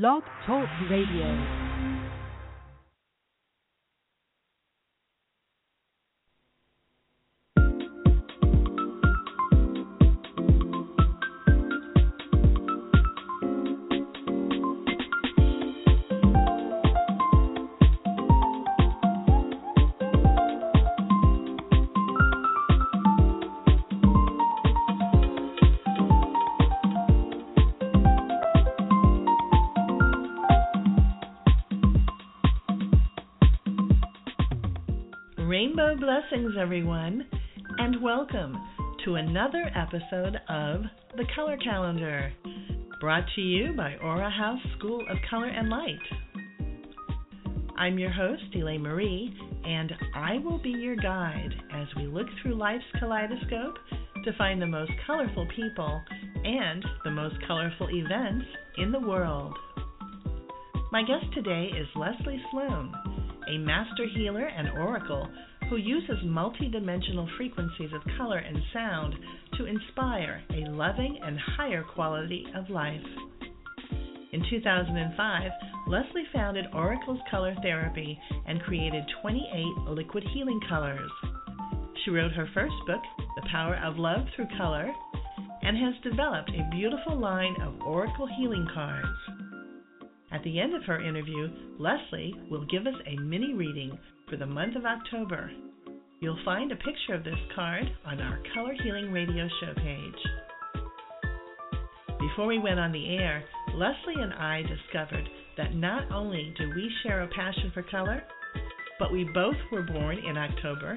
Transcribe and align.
Blog 0.00 0.24
Talk 0.44 0.68
Radio. 0.90 1.63
Rainbow 35.44 35.94
blessings, 35.94 36.54
everyone, 36.58 37.26
and 37.76 38.02
welcome 38.02 38.56
to 39.04 39.16
another 39.16 39.70
episode 39.76 40.36
of 40.48 40.84
The 41.18 41.26
Color 41.36 41.58
Calendar, 41.58 42.32
brought 42.98 43.24
to 43.34 43.42
you 43.42 43.74
by 43.74 43.96
Aura 44.02 44.30
House 44.30 44.62
School 44.78 45.04
of 45.10 45.18
Color 45.28 45.48
and 45.48 45.68
Light. 45.68 45.98
I'm 47.76 47.98
your 47.98 48.10
host, 48.10 48.42
Eleyne-Mari, 48.56 49.36
and 49.66 49.92
I 50.14 50.38
will 50.38 50.62
be 50.62 50.70
your 50.70 50.96
guide 50.96 51.52
as 51.74 51.88
we 51.94 52.06
look 52.06 52.26
through 52.40 52.54
life's 52.54 52.82
kaleidoscope 52.98 53.76
to 54.24 54.32
find 54.38 54.62
the 54.62 54.66
most 54.66 54.92
colorful 55.06 55.46
people 55.54 56.00
and 56.42 56.82
the 57.04 57.10
most 57.10 57.36
colorful 57.46 57.90
events 57.90 58.46
in 58.78 58.90
the 58.90 59.00
world. 59.00 59.54
My 60.90 61.02
guest 61.02 61.26
today 61.34 61.70
is 61.78 61.88
Leslie 61.94 62.42
Sloane, 62.50 62.94
a 63.48 63.58
master 63.58 64.06
healer 64.14 64.46
and 64.46 64.68
Auracle 64.68 65.28
who 65.70 65.76
uses 65.76 66.18
multidimensional 66.24 67.26
frequencies 67.36 67.90
of 67.94 68.02
color 68.16 68.38
and 68.38 68.58
sound 68.72 69.14
to 69.56 69.66
inspire 69.66 70.42
a 70.50 70.70
loving 70.70 71.18
and 71.22 71.38
higher 71.56 71.82
quality 71.82 72.46
of 72.54 72.68
life. 72.70 73.00
In 74.32 74.42
2005, 74.50 75.50
Leslie 75.86 76.26
founded 76.32 76.66
Auracle's 76.74 77.20
Color 77.30 77.54
Therapy 77.62 78.18
and 78.46 78.60
created 78.62 79.04
28 79.22 79.92
liquid 79.92 80.24
healing 80.34 80.60
colors. 80.68 81.10
She 82.04 82.10
wrote 82.10 82.32
her 82.32 82.48
first 82.52 82.74
book, 82.86 83.00
The 83.36 83.48
Power 83.50 83.76
of 83.76 83.96
Love 83.96 84.26
Through 84.34 84.48
Color, 84.58 84.92
and 85.62 85.78
has 85.78 85.94
developed 86.02 86.50
a 86.50 86.68
beautiful 86.70 87.18
line 87.18 87.54
of 87.62 87.80
Oracle 87.86 88.28
healing 88.38 88.66
cards. 88.74 89.06
At 90.34 90.42
the 90.42 90.58
end 90.60 90.74
of 90.74 90.82
her 90.82 91.00
interview, 91.00 91.48
Leslie 91.78 92.34
will 92.50 92.66
give 92.66 92.88
us 92.88 93.00
a 93.06 93.16
mini 93.20 93.54
reading 93.54 93.96
for 94.28 94.36
the 94.36 94.44
month 94.44 94.74
of 94.74 94.84
October. 94.84 95.48
You'll 96.18 96.44
find 96.44 96.72
a 96.72 96.76
picture 96.76 97.14
of 97.14 97.22
this 97.22 97.38
card 97.54 97.84
on 98.04 98.20
our 98.20 98.40
Color 98.52 98.74
Healing 98.82 99.12
Radio 99.12 99.48
show 99.60 99.72
page. 99.74 100.82
Before 102.18 102.48
we 102.48 102.58
went 102.58 102.80
on 102.80 102.90
the 102.90 103.16
air, 103.16 103.44
Leslie 103.74 104.20
and 104.20 104.32
I 104.32 104.62
discovered 104.62 105.28
that 105.56 105.76
not 105.76 106.10
only 106.10 106.52
do 106.58 106.68
we 106.74 106.90
share 107.04 107.22
a 107.22 107.28
passion 107.28 107.70
for 107.72 107.84
color, 107.84 108.24
but 108.98 109.12
we 109.12 109.30
both 109.32 109.56
were 109.70 109.82
born 109.82 110.18
in 110.18 110.36
October 110.36 110.96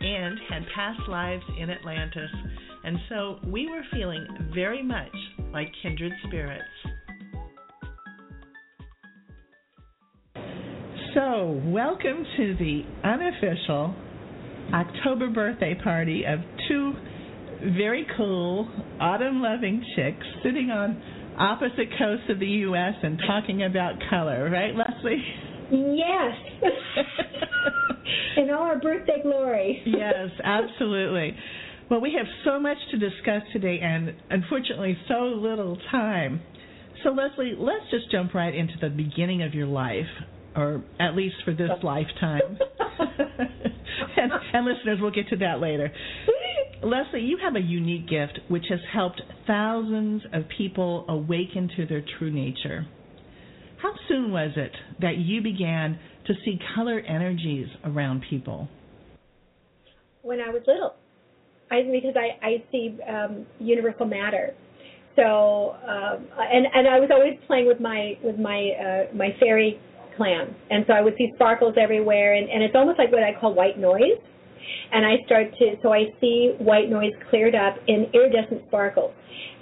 and 0.00 0.38
had 0.48 0.62
past 0.74 1.06
lives 1.08 1.44
in 1.60 1.68
Atlantis, 1.68 2.30
and 2.84 2.96
so 3.10 3.38
we 3.48 3.68
were 3.68 3.82
feeling 3.92 4.26
very 4.54 4.82
much 4.82 5.12
like 5.52 5.68
kindred 5.82 6.12
spirits. 6.26 6.64
So, 11.14 11.58
welcome 11.64 12.26
to 12.36 12.54
the 12.56 12.82
unofficial 13.02 13.94
October 14.74 15.30
birthday 15.30 15.74
party 15.82 16.24
of 16.26 16.40
two 16.68 16.92
very 17.74 18.06
cool 18.16 18.68
autumn 19.00 19.40
loving 19.40 19.82
chicks 19.96 20.26
sitting 20.42 20.70
on 20.70 21.00
opposite 21.38 21.88
coasts 21.98 22.26
of 22.28 22.38
the 22.38 22.46
U.S. 22.46 22.92
and 23.02 23.18
talking 23.26 23.62
about 23.64 23.94
color, 24.10 24.50
right, 24.50 24.74
Leslie? 24.74 25.24
Yes. 25.70 26.34
In 28.36 28.50
all 28.50 28.64
our 28.64 28.78
birthday 28.78 29.22
glory. 29.22 29.82
yes, 29.86 30.28
absolutely. 30.44 31.34
Well, 31.90 32.02
we 32.02 32.12
have 32.18 32.26
so 32.44 32.60
much 32.60 32.76
to 32.90 32.98
discuss 32.98 33.42
today 33.54 33.80
and 33.82 34.12
unfortunately 34.28 34.98
so 35.08 35.14
little 35.40 35.78
time. 35.90 36.42
So, 37.02 37.10
Leslie, 37.10 37.54
let's 37.56 37.90
just 37.90 38.10
jump 38.10 38.34
right 38.34 38.54
into 38.54 38.74
the 38.78 38.90
beginning 38.90 39.42
of 39.42 39.54
your 39.54 39.66
life 39.68 40.04
or 40.56 40.82
at 40.98 41.14
least 41.14 41.36
for 41.44 41.52
this 41.52 41.70
lifetime. 41.82 42.58
and, 44.16 44.32
and 44.52 44.66
listeners, 44.66 44.98
we'll 45.00 45.10
get 45.10 45.28
to 45.28 45.36
that 45.36 45.60
later. 45.60 45.92
Leslie, 46.82 47.22
you 47.22 47.38
have 47.42 47.56
a 47.56 47.60
unique 47.60 48.08
gift 48.08 48.38
which 48.48 48.64
has 48.70 48.78
helped 48.92 49.20
thousands 49.46 50.22
of 50.32 50.44
people 50.56 51.04
awaken 51.08 51.68
to 51.76 51.86
their 51.86 52.04
true 52.18 52.30
nature. 52.30 52.86
How 53.82 53.92
soon 54.08 54.32
was 54.32 54.50
it 54.56 54.72
that 55.00 55.16
you 55.18 55.42
began 55.42 55.98
to 56.26 56.34
see 56.44 56.58
color 56.74 57.00
energies 57.00 57.68
around 57.84 58.24
people? 58.28 58.68
When 60.22 60.40
I 60.40 60.50
was 60.50 60.62
little, 60.66 60.94
I, 61.70 61.82
because 61.82 62.14
I, 62.16 62.46
I 62.46 62.64
see 62.70 62.96
um, 63.08 63.46
universal 63.58 64.06
matter. 64.06 64.54
So, 65.16 65.74
um, 65.82 66.26
and 66.38 66.66
and 66.72 66.86
I 66.86 67.00
was 67.00 67.10
always 67.12 67.38
playing 67.48 67.66
with 67.66 67.80
my 67.80 68.16
with 68.22 68.38
my 68.38 68.70
uh, 68.78 69.14
my 69.16 69.30
fairy 69.40 69.80
plan. 70.18 70.54
And 70.68 70.84
so 70.86 70.92
I 70.92 71.00
would 71.00 71.14
see 71.16 71.30
sparkles 71.36 71.74
everywhere, 71.80 72.34
and, 72.34 72.50
and 72.50 72.62
it's 72.62 72.74
almost 72.74 72.98
like 72.98 73.10
what 73.10 73.22
I 73.22 73.32
call 73.40 73.54
white 73.54 73.78
noise. 73.78 74.20
And 74.92 75.06
I 75.06 75.24
start 75.24 75.46
to, 75.58 75.76
so 75.82 75.92
I 75.94 76.12
see 76.20 76.52
white 76.58 76.90
noise 76.90 77.12
cleared 77.30 77.54
up 77.54 77.76
in 77.86 78.10
iridescent 78.12 78.62
sparkles. 78.68 79.14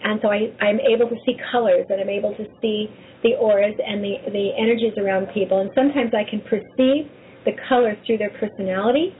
And 0.03 0.19
so 0.23 0.29
I, 0.29 0.51
I'm 0.65 0.81
able 0.81 1.09
to 1.09 1.17
see 1.25 1.37
colors, 1.53 1.87
and 1.89 2.01
I'm 2.01 2.11
able 2.11 2.35
to 2.35 2.45
see 2.61 2.89
the 3.23 3.35
auras 3.39 3.75
and 3.79 4.03
the, 4.03 4.15
the 4.33 4.51
energies 4.59 4.95
around 4.99 5.29
people. 5.33 5.61
And 5.61 5.71
sometimes 5.75 6.13
I 6.15 6.29
can 6.29 6.41
perceive 6.43 7.07
the 7.45 7.53
colors 7.69 7.97
through 8.07 8.19
their 8.19 8.35
personality. 8.39 9.15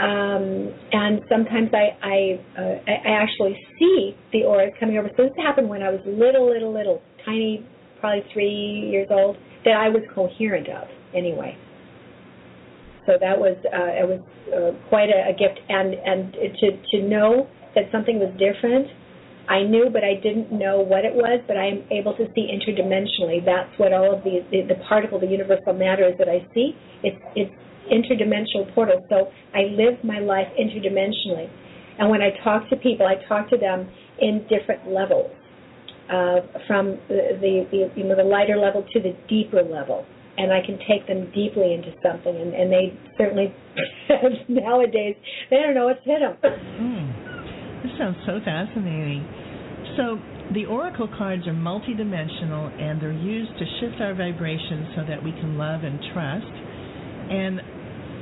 Um, 0.00 0.72
and 0.92 1.20
sometimes 1.28 1.68
I 1.74 1.92
I, 2.00 2.16
uh, 2.56 2.76
I 2.88 3.12
actually 3.12 3.56
see 3.78 4.16
the 4.32 4.44
auras 4.44 4.72
coming 4.80 4.96
over. 4.96 5.10
So 5.16 5.24
this 5.24 5.36
happened 5.36 5.68
when 5.68 5.82
I 5.82 5.90
was 5.90 6.00
little, 6.06 6.48
little, 6.48 6.72
little, 6.72 7.02
tiny, 7.24 7.64
probably 8.00 8.24
three 8.32 8.88
years 8.90 9.08
old 9.10 9.36
that 9.64 9.76
I 9.76 9.88
was 9.88 10.02
coherent 10.14 10.68
of 10.68 10.88
anyway. 11.14 11.56
So 13.06 13.18
that 13.18 13.38
was 13.38 13.58
uh, 13.66 13.98
it 13.98 14.06
was 14.06 14.22
uh, 14.54 14.78
quite 14.88 15.10
a, 15.10 15.30
a 15.30 15.34
gift, 15.34 15.58
and 15.68 15.94
and 15.94 16.32
to 16.32 16.66
to 16.94 16.96
know 17.02 17.48
that 17.74 17.90
something 17.90 18.18
was 18.18 18.30
different. 18.38 18.86
I 19.50 19.66
knew, 19.66 19.90
but 19.90 20.06
I 20.06 20.14
didn't 20.22 20.54
know 20.54 20.78
what 20.78 21.04
it 21.04 21.12
was. 21.12 21.42
But 21.50 21.58
I 21.58 21.66
am 21.66 21.82
able 21.90 22.14
to 22.14 22.30
see 22.34 22.46
interdimensionally. 22.46 23.42
That's 23.42 23.74
what 23.78 23.92
all 23.92 24.14
of 24.14 24.22
the 24.22 24.46
the, 24.54 24.62
the 24.70 24.78
particle, 24.86 25.18
the 25.18 25.26
universal 25.26 25.74
matter 25.74 26.06
is 26.06 26.14
that 26.18 26.30
I 26.30 26.46
see. 26.54 26.78
It's 27.02 27.18
it's 27.34 27.54
interdimensional 27.90 28.70
portal. 28.72 29.02
So 29.10 29.34
I 29.50 29.74
live 29.74 29.98
my 30.06 30.20
life 30.20 30.46
interdimensionally, 30.54 31.50
and 31.98 32.06
when 32.08 32.22
I 32.22 32.30
talk 32.44 32.70
to 32.70 32.76
people, 32.76 33.06
I 33.06 33.18
talk 33.26 33.50
to 33.50 33.58
them 33.58 33.90
in 34.22 34.46
different 34.46 34.86
levels 34.86 35.30
uh, 36.10 36.40
from 36.66 36.98
the, 37.08 37.38
the, 37.40 37.66
the 37.70 38.00
you 38.00 38.04
know 38.04 38.16
the 38.16 38.24
lighter 38.24 38.56
level 38.56 38.84
to 38.92 39.00
the 39.00 39.16
deeper 39.28 39.62
level, 39.62 40.04
and 40.38 40.52
I 40.52 40.64
can 40.64 40.78
take 40.88 41.06
them 41.06 41.30
deeply 41.34 41.74
into 41.74 41.92
something, 42.02 42.34
and, 42.34 42.54
and 42.54 42.72
they 42.72 42.98
certainly 43.18 43.54
nowadays 44.48 45.16
they 45.50 45.56
don't 45.56 45.74
know 45.74 45.86
what's 45.86 46.04
hit 46.04 46.20
them. 46.20 46.36
Mm. 46.42 47.82
This 47.82 47.92
sounds 47.98 48.16
so 48.26 48.38
fascinating. 48.44 49.26
So 49.96 50.16
the 50.54 50.64
Auracle 50.64 51.10
cards 51.18 51.46
are 51.46 51.54
multidimensional, 51.54 52.70
and 52.80 53.00
they're 53.00 53.12
used 53.12 53.52
to 53.58 53.64
shift 53.80 54.00
our 54.00 54.14
vibrations 54.14 54.88
so 54.96 55.02
that 55.08 55.22
we 55.22 55.32
can 55.32 55.58
love 55.58 55.82
and 55.84 55.98
trust. 56.12 56.54
And 57.32 57.60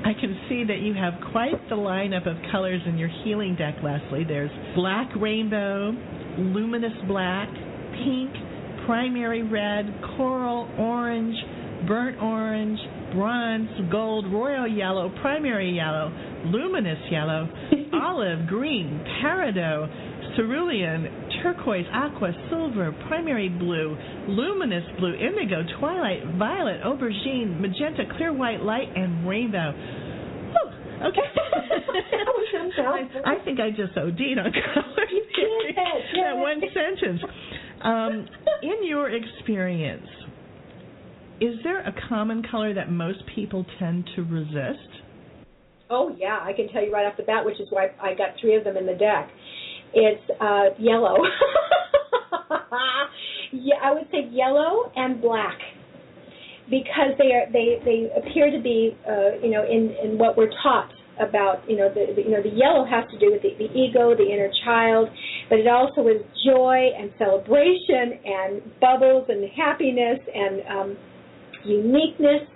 I 0.06 0.14
can 0.14 0.32
see 0.48 0.64
that 0.64 0.80
you 0.80 0.94
have 0.94 1.14
quite 1.30 1.68
the 1.68 1.76
lineup 1.76 2.26
of 2.26 2.36
colors 2.50 2.80
in 2.86 2.96
your 2.96 3.10
healing 3.22 3.54
deck, 3.56 3.76
Leslie. 3.82 4.24
There's 4.24 4.50
black 4.74 5.10
rainbow, 5.16 5.92
luminous 6.38 6.96
black, 7.06 7.48
pink, 8.04 8.32
primary 8.86 9.42
red, 9.42 9.86
coral 10.16 10.68
orange, 10.78 11.36
burnt 11.86 12.18
orange, 12.20 12.78
bronze, 13.14 13.68
gold, 13.90 14.26
royal 14.32 14.66
yellow, 14.66 15.10
primary 15.20 15.74
yellow, 15.74 16.12
luminous 16.46 16.98
yellow, 17.10 17.48
olive, 17.94 18.46
green, 18.46 19.04
peridot, 19.22 20.36
cerulean, 20.36 21.28
turquoise, 21.42 21.86
aqua, 21.92 22.32
silver, 22.48 22.92
primary 23.08 23.48
blue, 23.48 23.96
luminous 24.28 24.84
blue, 24.98 25.14
indigo, 25.14 25.62
twilight, 25.78 26.22
violet, 26.38 26.80
aubergine, 26.82 27.60
magenta, 27.60 28.04
clear 28.16 28.32
white, 28.32 28.62
light, 28.62 28.88
and 28.94 29.26
rainbow. 29.28 29.72
Whew, 29.72 31.08
okay. 31.08 31.20
I, 32.80 33.32
I 33.32 33.44
think 33.44 33.60
I 33.60 33.70
just 33.70 33.96
OD'd 33.96 34.38
on 34.38 34.52
color. 34.74 35.06
that 36.16 36.36
one 36.36 36.60
sentence. 36.72 37.20
Um, 37.82 38.28
in 38.62 38.86
your 38.86 39.10
experience, 39.10 40.06
is 41.40 41.54
there 41.64 41.80
a 41.80 41.94
common 42.08 42.42
color 42.50 42.74
that 42.74 42.90
most 42.90 43.20
people 43.34 43.64
tend 43.78 44.08
to 44.16 44.22
resist? 44.22 44.88
Oh 45.88 46.14
yeah, 46.16 46.38
I 46.42 46.52
can 46.52 46.68
tell 46.68 46.84
you 46.84 46.92
right 46.92 47.06
off 47.06 47.16
the 47.16 47.22
bat, 47.22 47.44
which 47.44 47.58
is 47.58 47.68
why 47.70 47.88
I 48.00 48.14
got 48.14 48.28
three 48.40 48.56
of 48.56 48.64
them 48.64 48.76
in 48.76 48.86
the 48.86 48.94
deck. 48.94 49.30
It's 49.94 50.22
uh, 50.40 50.78
yellow. 50.78 51.16
yeah, 53.52 53.76
I 53.82 53.92
would 53.92 54.06
say 54.12 54.28
yellow 54.30 54.92
and 54.94 55.20
black 55.20 55.58
because 56.70 57.18
they 57.18 57.32
are 57.32 57.50
they 57.52 57.80
they 57.84 58.08
appear 58.16 58.50
to 58.50 58.62
be 58.62 58.96
uh, 59.08 59.38
you 59.42 59.50
know 59.50 59.64
in 59.64 59.94
in 60.04 60.18
what 60.18 60.36
we're 60.36 60.50
taught 60.62 60.90
about 61.18 61.68
you 61.68 61.76
know 61.76 61.88
the, 61.88 62.14
the 62.14 62.22
you 62.22 62.30
know 62.30 62.42
the 62.42 62.54
yellow 62.54 62.84
has 62.84 63.04
to 63.10 63.18
do 63.18 63.32
with 63.32 63.42
the, 63.42 63.52
the 63.58 63.70
ego, 63.74 64.14
the 64.14 64.24
inner 64.24 64.50
child, 64.64 65.08
but 65.48 65.58
it 65.58 65.66
also 65.66 66.06
is 66.06 66.22
joy 66.46 66.90
and 66.96 67.10
celebration 67.18 68.20
and 68.24 68.62
bubbles 68.80 69.26
and 69.28 69.44
happiness 69.56 70.18
and 70.32 70.54
um, 70.70 70.96
uniqueness, 71.64 72.46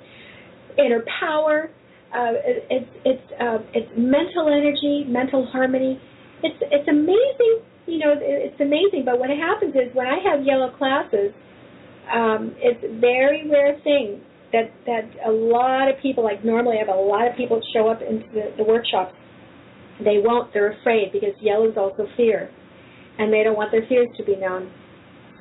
inner 0.78 1.04
power. 1.20 1.70
Uh, 2.14 2.38
it, 2.46 2.64
it's 2.70 2.90
it's 3.04 3.28
uh, 3.40 3.58
it's 3.74 3.90
mental 3.98 4.48
energy, 4.48 5.04
mental 5.08 5.46
harmony. 5.50 6.00
It's 6.42 6.56
it's 6.70 6.88
amazing, 6.88 7.66
you 7.86 7.98
know. 7.98 8.14
It's 8.16 8.60
amazing. 8.60 9.04
But 9.04 9.18
what 9.18 9.30
happens 9.30 9.74
is 9.74 9.94
when 9.94 10.06
I 10.06 10.18
have 10.30 10.46
yellow 10.46 10.70
classes, 10.78 11.34
um, 12.12 12.54
it's 12.58 12.80
a 12.84 13.00
very 13.00 13.50
rare 13.50 13.76
thing 13.82 14.22
that 14.54 14.70
that 14.86 15.10
a 15.26 15.32
lot 15.32 15.90
of 15.90 15.98
people 16.00 16.22
like 16.22 16.44
normally 16.44 16.76
I 16.76 16.86
have 16.86 16.94
a 16.94 17.00
lot 17.00 17.26
of 17.26 17.36
people 17.36 17.60
show 17.74 17.88
up 17.88 18.00
into 18.00 18.24
the, 18.30 18.54
the 18.56 18.64
workshops. 18.64 19.12
They 19.98 20.22
won't. 20.22 20.54
They're 20.54 20.78
afraid 20.78 21.10
because 21.12 21.34
yellow 21.42 21.68
is 21.68 21.76
also 21.76 22.06
fear, 22.16 22.50
and 23.18 23.32
they 23.32 23.42
don't 23.42 23.56
want 23.56 23.72
their 23.72 23.86
fears 23.88 24.08
to 24.16 24.24
be 24.24 24.36
known, 24.36 24.70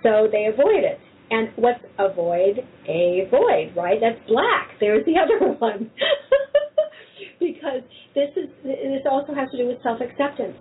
so 0.02 0.28
they 0.32 0.50
avoid 0.50 0.82
it. 0.82 0.98
And 1.30 1.50
what's 1.56 1.80
avoid? 1.98 2.66
A 2.90 3.28
void, 3.30 3.74
right? 3.78 3.98
That's 4.02 4.20
black. 4.28 4.74
There's 4.80 5.06
the 5.06 5.14
other 5.22 5.54
one. 5.58 5.90
because 7.40 7.86
this 8.16 8.30
is 8.36 8.50
this 8.64 9.06
also 9.10 9.34
has 9.34 9.50
to 9.52 9.58
do 9.58 9.68
with 9.68 9.78
self-acceptance. 9.84 10.58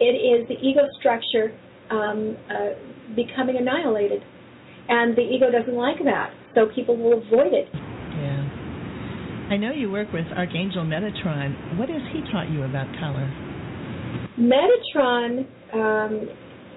It 0.00 0.18
is 0.18 0.48
the 0.48 0.58
ego 0.58 0.82
structure 0.98 1.54
um, 1.90 2.36
uh, 2.50 3.14
becoming 3.14 3.56
annihilated, 3.58 4.22
and 4.88 5.16
the 5.16 5.22
ego 5.22 5.50
doesn't 5.50 5.74
like 5.76 5.98
that 6.04 6.32
so 6.54 6.66
people 6.74 6.96
will 6.96 7.18
avoid 7.18 7.52
it. 7.52 7.68
Yeah. 7.72 8.48
I 9.50 9.56
know 9.56 9.72
you 9.72 9.90
work 9.90 10.12
with 10.12 10.26
Archangel 10.36 10.84
Metatron. 10.84 11.78
What 11.78 11.88
has 11.88 12.02
he 12.12 12.20
taught 12.32 12.50
you 12.50 12.62
about 12.62 12.86
color? 12.98 13.28
Metatron, 14.38 15.46
um, 15.74 16.28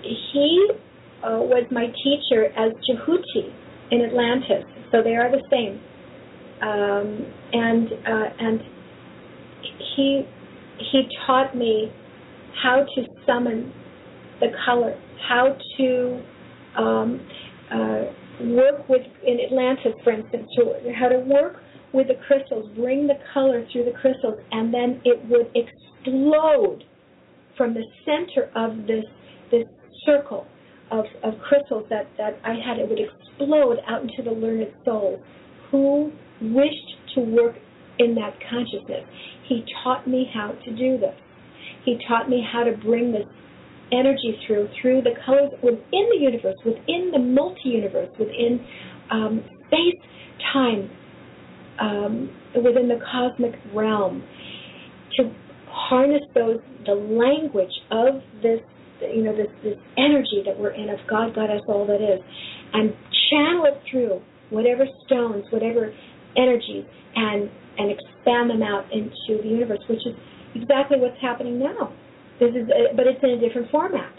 he 0.01 0.69
uh, 1.23 1.39
was 1.41 1.65
my 1.71 1.85
teacher 2.03 2.45
as 2.57 2.71
Jehuti 2.89 3.53
in 3.91 4.01
Atlantis, 4.01 4.65
so 4.91 5.01
they 5.01 5.15
are 5.15 5.31
the 5.31 5.41
same. 5.49 5.79
Um, 6.61 7.25
and 7.53 7.87
uh, 7.93 8.29
and 8.39 8.59
he 9.95 10.23
he 10.91 11.03
taught 11.25 11.55
me 11.55 11.91
how 12.63 12.85
to 12.95 13.03
summon 13.25 13.71
the 14.39 14.47
color, 14.65 14.99
how 15.27 15.55
to 15.77 16.23
um, 16.77 17.21
uh, 17.73 18.45
work 18.45 18.87
with 18.89 19.01
in 19.25 19.39
Atlantis, 19.45 19.93
for 20.03 20.11
instance, 20.11 20.47
to 20.55 20.93
how 20.93 21.09
to 21.09 21.19
work 21.19 21.57
with 21.93 22.07
the 22.07 22.15
crystals, 22.27 22.69
bring 22.75 23.07
the 23.07 23.17
color 23.33 23.65
through 23.71 23.85
the 23.85 23.97
crystals, 23.99 24.39
and 24.51 24.73
then 24.73 25.01
it 25.05 25.19
would 25.29 25.49
explode 25.55 26.83
from 27.57 27.73
the 27.73 27.83
center 28.05 28.49
of 28.55 28.85
this 28.87 29.05
this 29.51 29.65
circle 30.05 30.45
of, 30.91 31.05
of 31.23 31.33
crystals 31.47 31.85
that, 31.89 32.07
that 32.17 32.39
I 32.43 32.53
had. 32.53 32.79
It 32.79 32.89
would 32.89 32.99
explode 32.99 33.77
out 33.87 34.01
into 34.01 34.23
the 34.23 34.31
learned 34.31 34.71
souls 34.85 35.19
who 35.71 36.11
wished 36.41 37.15
to 37.15 37.21
work 37.21 37.55
in 37.99 38.15
that 38.15 38.33
consciousness. 38.49 39.03
He 39.47 39.63
taught 39.83 40.07
me 40.07 40.29
how 40.33 40.51
to 40.51 40.75
do 40.75 40.97
this. 40.97 41.15
He 41.83 41.97
taught 42.07 42.29
me 42.29 42.45
how 42.51 42.63
to 42.63 42.77
bring 42.77 43.11
this 43.11 43.25
energy 43.91 44.39
through, 44.45 44.67
through 44.81 45.01
the 45.01 45.11
colors 45.25 45.51
within 45.63 46.09
the 46.11 46.19
universe, 46.19 46.55
within 46.65 47.11
the 47.11 47.19
multi-universe, 47.19 48.09
within 48.19 48.65
um, 49.11 49.43
space, 49.67 50.01
time, 50.53 50.89
um, 51.79 52.29
within 52.55 52.87
the 52.87 52.99
cosmic 53.11 53.53
realm, 53.73 54.23
to 55.17 55.31
harness 55.69 56.23
those 56.33 56.59
the 56.85 56.93
language 56.93 57.73
of 57.91 58.21
this, 58.41 58.59
you 59.01 59.23
know, 59.23 59.35
this 59.35 59.51
this 59.63 59.77
energy 59.97 60.41
that 60.45 60.57
we're 60.57 60.71
in 60.71 60.89
of 60.89 60.99
God, 61.09 61.35
Goddess, 61.35 61.61
all 61.67 61.85
that 61.85 62.01
is, 62.01 62.19
and 62.73 62.93
channel 63.29 63.65
it 63.65 63.81
through 63.89 64.21
whatever 64.49 64.85
stones, 65.05 65.45
whatever 65.51 65.93
energies, 66.35 66.85
and 67.15 67.49
and 67.77 67.91
expand 67.91 68.49
them 68.49 68.63
out 68.63 68.85
into 68.91 69.41
the 69.41 69.49
universe, 69.49 69.79
which 69.89 70.05
is 70.05 70.15
exactly 70.55 70.99
what's 70.99 71.19
happening 71.21 71.59
now. 71.59 71.93
This 72.39 72.49
is, 72.49 72.69
a, 72.69 72.95
but 72.95 73.07
it's 73.07 73.19
in 73.23 73.31
a 73.31 73.39
different 73.39 73.69
format. 73.71 74.13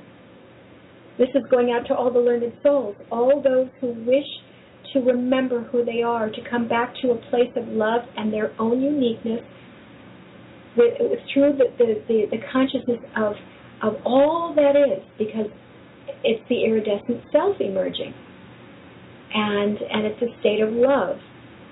This 1.18 1.28
is 1.34 1.42
going 1.50 1.70
out 1.70 1.86
to 1.88 1.94
all 1.94 2.12
the 2.12 2.20
learned 2.20 2.52
souls, 2.62 2.96
all 3.10 3.42
those 3.42 3.68
who 3.80 3.88
wish 4.04 4.26
to 4.92 5.00
remember 5.00 5.64
who 5.64 5.84
they 5.84 6.02
are, 6.02 6.30
to 6.30 6.40
come 6.48 6.68
back 6.68 6.94
to 7.02 7.10
a 7.10 7.16
place 7.30 7.50
of 7.56 7.66
love 7.68 8.02
and 8.16 8.32
their 8.32 8.52
own 8.60 8.80
uniqueness 8.80 9.42
with, 10.76 10.94
through 11.32 11.58
the, 11.58 11.66
the, 11.78 11.94
the, 12.06 12.22
the 12.30 12.38
consciousness 12.52 13.00
of, 13.16 13.34
of 13.82 14.00
all 14.04 14.54
that 14.54 14.74
is, 14.76 15.02
because 15.18 15.50
it's 16.24 16.42
the 16.48 16.64
iridescent 16.64 17.22
self 17.32 17.56
emerging. 17.60 18.14
And, 19.34 19.76
and 19.76 20.06
it's 20.06 20.22
a 20.22 20.40
state 20.40 20.60
of 20.60 20.72
love. 20.72 21.16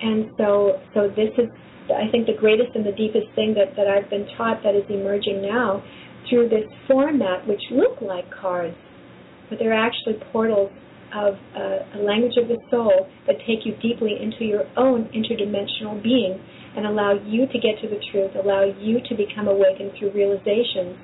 And 0.02 0.30
so, 0.36 0.82
so 0.92 1.08
this 1.08 1.32
is, 1.38 1.48
I 1.88 2.10
think, 2.10 2.26
the 2.26 2.36
greatest 2.38 2.74
and 2.74 2.84
the 2.84 2.92
deepest 2.92 3.32
thing 3.34 3.54
that, 3.54 3.74
that 3.76 3.86
I've 3.86 4.10
been 4.10 4.26
taught 4.36 4.62
that 4.62 4.74
is 4.74 4.84
emerging 4.90 5.40
now 5.40 5.82
through 6.28 6.48
this 6.48 6.66
format, 6.86 7.46
which 7.46 7.62
look 7.70 8.00
like 8.00 8.24
cards, 8.30 8.76
but 9.48 9.58
they're 9.58 9.74
actually 9.74 10.14
portals 10.32 10.70
of 11.14 11.34
a 11.94 11.98
language 12.02 12.36
of 12.36 12.48
the 12.48 12.58
soul 12.70 13.08
that 13.26 13.36
take 13.46 13.64
you 13.64 13.74
deeply 13.80 14.18
into 14.20 14.44
your 14.44 14.64
own 14.76 15.08
interdimensional 15.14 16.02
being 16.02 16.38
and 16.76 16.84
allow 16.84 17.14
you 17.24 17.46
to 17.46 17.58
get 17.58 17.80
to 17.80 17.88
the 17.88 18.00
truth, 18.12 18.32
allow 18.36 18.64
you 18.64 18.98
to 19.08 19.14
become 19.14 19.48
awakened 19.48 19.92
through 19.98 20.12
realizations. 20.12 20.98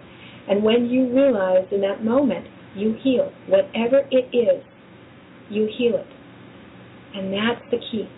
And 0.49 0.63
when 0.63 0.87
you 0.87 1.09
realize 1.15 1.67
in 1.71 1.81
that 1.83 2.05
moment, 2.05 2.47
you 2.75 2.97
heal. 3.03 3.33
Whatever 3.47 4.03
it 4.11 4.29
is, 4.37 4.63
you 5.49 5.69
heal 5.79 5.97
it. 5.97 6.07
And 7.15 7.33
that's 7.33 7.65
the 7.71 7.79
key. 7.79 8.09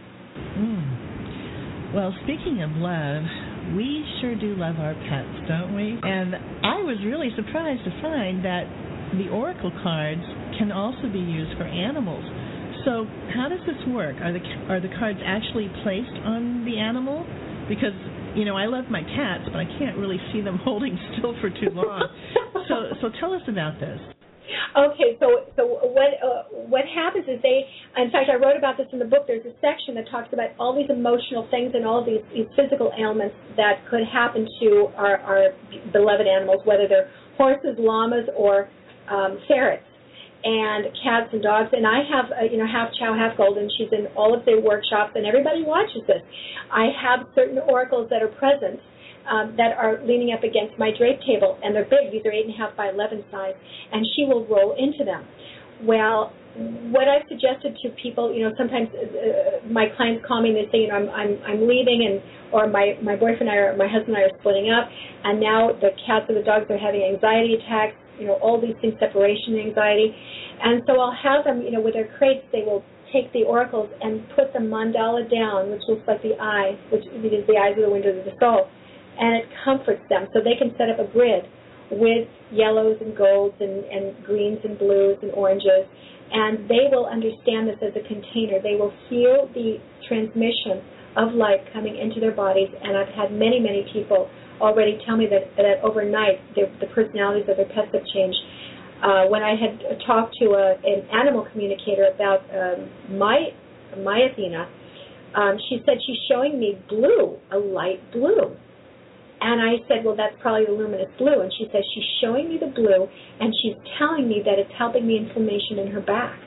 Mm. 0.57 1.95
Well, 1.95 2.15
speaking 2.25 2.63
of 2.63 2.71
love, 2.75 3.23
we 3.73 4.05
sure 4.21 4.37
do 4.37 4.55
love 4.57 4.77
our 4.77 4.95
pets, 4.95 5.49
don't 5.49 5.75
we? 5.75 5.97
And 6.03 6.37
I 6.37 6.85
was 6.85 7.01
really 7.05 7.31
surprised 7.37 7.85
to 7.85 7.93
find 8.03 8.45
that 8.45 8.69
the 9.17 9.33
Auracle 9.33 9.73
cards 9.83 10.23
can 10.59 10.73
also 10.73 11.09
be 11.09 11.23
used 11.23 11.57
for 11.57 11.65
animals. 11.65 12.25
So 12.85 13.09
how 13.33 13.49
does 13.49 13.65
this 13.65 13.81
work? 13.89 14.17
Are 14.21 14.33
the 14.33 14.45
are 14.69 14.81
the 14.81 14.93
cards 14.99 15.19
actually 15.25 15.73
placed 15.83 16.13
on 16.25 16.65
the 16.65 16.77
animal? 16.77 17.25
Because 17.69 17.97
you 18.37 18.45
know 18.45 18.57
I 18.57 18.67
love 18.67 18.87
my 18.91 19.01
cats, 19.01 19.49
but 19.49 19.57
I 19.57 19.65
can't 19.79 19.97
really 19.97 20.21
see 20.33 20.43
them 20.43 20.59
holding 20.65 20.99
still 21.17 21.35
for 21.41 21.49
too 21.49 21.73
long. 21.73 22.05
so 22.69 22.93
so 23.01 23.09
tell 23.21 23.33
us 23.33 23.43
about 23.49 23.81
this. 23.81 23.99
Okay, 24.77 25.17
so 25.21 25.49
so 25.57 25.65
what 25.97 26.13
uh, 26.21 26.45
what 26.69 26.85
happens 26.85 27.25
is 27.25 27.41
they. 27.41 27.65
In 27.97 28.11
fact, 28.11 28.29
I 28.29 28.37
wrote 28.37 28.59
about 28.59 28.77
this 28.77 28.87
in 28.93 28.99
the 28.99 29.09
book. 29.09 29.25
There's 29.27 29.47
a 29.47 29.57
section 29.65 29.95
that 29.97 30.05
talks 30.11 30.29
about 30.33 30.53
all 30.61 30.77
these 30.77 30.91
emotional 30.91 31.49
things 31.51 31.73
and 31.75 31.87
all 31.87 32.05
these, 32.05 32.21
these 32.35 32.51
physical 32.53 32.93
ailments 32.99 33.35
that 33.57 33.81
could 33.89 34.05
happen 34.05 34.45
to 34.61 34.93
our, 34.97 35.17
our 35.25 35.45
beloved 35.93 36.27
animals, 36.29 36.61
whether 36.67 36.85
they're 36.89 37.09
horses, 37.39 37.79
llamas, 37.79 38.29
or 38.37 38.69
um, 39.09 39.39
ferrets, 39.49 39.87
and 40.45 40.93
cats 41.01 41.33
and 41.33 41.41
dogs. 41.41 41.73
And 41.73 41.87
I 41.87 42.05
have 42.05 42.27
uh, 42.37 42.45
you 42.45 42.59
know 42.59 42.69
half 42.69 42.93
Chow, 43.01 43.17
half 43.17 43.39
Golden. 43.41 43.71
She's 43.79 43.93
in 43.97 44.13
all 44.13 44.37
of 44.37 44.45
their 44.45 44.61
workshops, 44.61 45.17
and 45.17 45.25
everybody 45.25 45.65
watches 45.65 46.05
this. 46.07 46.21
I 46.69 46.93
have 47.01 47.33
certain 47.35 47.59
oracles 47.65 48.11
that 48.11 48.21
are 48.21 48.33
present 48.37 48.77
um, 49.31 49.55
that 49.57 49.77
are 49.77 50.01
leaning 50.05 50.33
up 50.33 50.43
against 50.43 50.79
my 50.79 50.91
drape 50.97 51.21
table, 51.27 51.59
and 51.63 51.75
they're 51.75 51.89
big. 51.89 52.13
These 52.13 52.25
are 52.27 52.33
eight 52.33 52.47
and 52.47 52.55
a 52.55 52.59
half 52.59 52.77
by 52.77 52.89
eleven 52.89 53.25
size, 53.31 53.55
and 53.93 54.05
she 54.17 54.25
will 54.25 54.47
roll 54.47 54.77
into 54.79 55.05
them. 55.05 55.25
Well, 55.83 56.33
what 56.95 57.09
I've 57.11 57.27
suggested 57.29 57.75
to 57.83 57.91
people, 58.01 58.31
you 58.31 58.47
know, 58.47 58.55
sometimes 58.57 58.87
uh, 58.95 59.67
my 59.67 59.91
clients 59.97 60.23
call 60.23 60.41
me 60.41 60.55
and 60.55 60.59
they 60.63 60.71
say, 60.71 60.79
you 60.87 60.89
know, 60.89 60.95
I'm 60.95 61.11
I'm 61.11 61.33
I'm 61.43 61.61
leaving 61.67 62.07
and 62.07 62.23
or 62.55 62.71
my 62.71 62.95
my 63.03 63.17
boyfriend 63.17 63.51
and 63.51 63.51
I 63.51 63.57
or 63.57 63.77
my 63.77 63.91
husband 63.91 64.15
and 64.15 64.23
I 64.23 64.31
are 64.31 64.37
splitting 64.39 64.71
up, 64.71 64.87
and 65.25 65.41
now 65.41 65.75
the 65.75 65.91
cats 66.07 66.31
or 66.31 66.39
the 66.39 66.47
dogs 66.47 66.71
are 66.71 66.79
having 66.79 67.03
anxiety 67.03 67.59
attacks, 67.59 67.99
you 68.21 68.31
know, 68.31 68.39
all 68.39 68.61
these 68.61 68.79
things, 68.81 68.95
separation 69.03 69.59
anxiety, 69.59 70.15
and 70.63 70.83
so 70.87 71.01
I'll 71.03 71.19
have 71.19 71.43
them, 71.43 71.63
you 71.67 71.73
know, 71.75 71.83
with 71.83 71.95
their 71.99 72.07
crates, 72.17 72.47
they 72.55 72.63
will 72.63 72.85
take 73.13 73.33
the 73.33 73.43
oracles 73.43 73.91
and 74.03 74.23
put 74.35 74.53
the 74.53 74.59
mandala 74.59 75.23
down, 75.31 75.71
which 75.71 75.83
looks 75.87 76.03
like 76.07 76.23
the 76.23 76.35
eye, 76.39 76.79
which 76.91 77.03
because 77.19 77.47
the 77.47 77.59
eyes 77.59 77.75
are 77.79 77.87
the 77.87 77.91
windows 77.91 78.19
of 78.19 78.25
the 78.27 78.37
soul, 78.39 78.71
and 79.19 79.43
it 79.43 79.47
comforts 79.65 80.03
them, 80.09 80.29
so 80.33 80.41
they 80.41 80.57
can 80.59 80.75
set 80.77 80.91
up 80.91 80.99
a 80.99 81.11
grid 81.13 81.45
with 81.91 82.27
yellows 82.51 82.97
and 83.01 83.17
golds 83.17 83.55
and, 83.61 83.85
and 83.85 84.25
greens 84.25 84.59
and 84.65 84.79
blues 84.79 85.17
and 85.23 85.31
oranges 85.33 85.87
and 86.35 86.69
they 86.69 86.91
will 86.91 87.07
understand 87.07 87.69
this 87.69 87.79
as 87.79 87.95
a 87.95 88.03
container. 88.07 88.59
They 88.63 88.75
will 88.75 88.93
feel 89.09 89.51
the 89.55 89.79
transmission 90.09 90.83
of 91.17 91.33
light 91.33 91.63
coming 91.73 91.97
into 91.97 92.19
their 92.19 92.35
bodies, 92.35 92.69
and 92.83 92.97
I've 92.97 93.15
had 93.15 93.31
many, 93.31 93.61
many 93.61 93.87
people 93.93 94.29
already 94.61 94.99
tell 95.07 95.17
me 95.17 95.27
that, 95.31 95.55
that 95.57 95.79
overnight 95.83 96.43
the 96.55 96.67
personalities 96.95 97.47
of 97.49 97.57
their 97.57 97.71
pets 97.71 97.95
have 97.95 98.03
changed. 98.13 98.39
Uh, 98.99 99.27
when 99.31 99.43
I 99.43 99.55
had 99.55 99.79
talked 100.07 100.35
to 100.41 100.59
a, 100.59 100.75
an 100.83 101.07
animal 101.13 101.47
communicator 101.53 102.11
about 102.15 102.41
um, 102.51 102.91
my 103.19 103.53
my 104.03 104.27
Athena, 104.33 104.67
um, 105.37 105.57
she 105.69 105.79
said 105.87 105.99
she's 106.05 106.19
showing 106.29 106.59
me 106.59 106.79
blue, 106.89 107.39
a 107.53 107.59
light 107.59 108.01
blue. 108.13 108.57
And 109.45 109.61
I 109.61 109.77
said, 109.85 110.09
well, 110.09 110.17
that's 110.17 110.33
probably 110.41 110.65
the 110.65 110.73
luminous 110.73 111.13
blue. 111.21 111.45
And 111.45 111.53
she 111.61 111.69
says, 111.69 111.85
she's 111.93 112.09
showing 112.25 112.49
me 112.49 112.57
the 112.57 112.73
blue, 112.73 113.05
and 113.05 113.53
she's 113.61 113.77
telling 114.01 114.25
me 114.25 114.41
that 114.41 114.57
it's 114.57 114.73
helping 114.81 115.05
the 115.05 115.21
inflammation 115.21 115.85
in 115.85 115.93
her 115.93 116.01
back. 116.01 116.41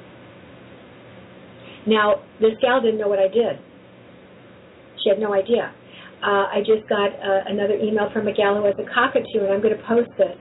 Now, 1.85 2.25
this 2.41 2.57
gal 2.59 2.81
didn't 2.81 2.97
know 2.97 3.07
what 3.07 3.21
I 3.21 3.29
did. 3.29 3.61
She 5.03 5.13
had 5.13 5.21
no 5.21 5.37
idea. 5.37 5.69
Uh, 6.25 6.49
I 6.49 6.65
just 6.65 6.89
got 6.89 7.13
uh, 7.13 7.45
another 7.45 7.77
email 7.77 8.09
from 8.09 8.27
a 8.27 8.33
gal 8.33 8.57
who 8.57 8.65
has 8.65 8.73
a 8.81 8.89
cockatoo, 8.89 9.45
and 9.45 9.53
I'm 9.53 9.61
going 9.61 9.77
to 9.77 9.85
post 9.85 10.09
this. 10.17 10.33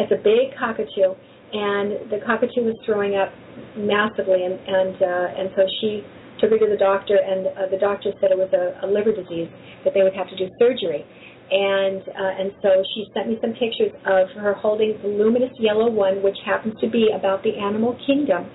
It's 0.00 0.10
a 0.10 0.20
big 0.24 0.56
cockatoo, 0.56 1.12
and 1.52 2.08
the 2.08 2.24
cockatoo 2.24 2.64
was 2.64 2.80
throwing 2.88 3.12
up 3.20 3.28
massively, 3.76 4.48
and 4.48 4.56
and 4.56 4.96
uh, 4.96 5.38
and 5.38 5.52
so 5.52 5.68
she 5.84 6.00
took 6.40 6.48
her 6.48 6.58
to 6.58 6.70
the 6.70 6.80
doctor, 6.80 7.20
and 7.20 7.52
uh, 7.52 7.68
the 7.68 7.76
doctor 7.76 8.08
said 8.22 8.32
it 8.32 8.40
was 8.40 8.48
a, 8.56 8.80
a 8.80 8.88
liver 8.88 9.12
disease 9.12 9.52
that 9.84 9.92
they 9.92 10.00
would 10.00 10.16
have 10.16 10.32
to 10.32 10.36
do 10.40 10.48
surgery 10.56 11.04
and 11.50 12.02
uh, 12.06 12.40
and 12.40 12.54
so 12.62 12.70
she 12.94 13.10
sent 13.12 13.26
me 13.26 13.36
some 13.42 13.50
pictures 13.58 13.90
of 14.06 14.30
her 14.38 14.54
holding 14.54 14.94
the 15.02 15.10
luminous 15.10 15.50
yellow 15.58 15.90
one, 15.90 16.22
which 16.22 16.38
happens 16.46 16.78
to 16.80 16.88
be 16.88 17.10
about 17.10 17.42
the 17.42 17.58
animal 17.58 17.98
kingdom. 18.06 18.46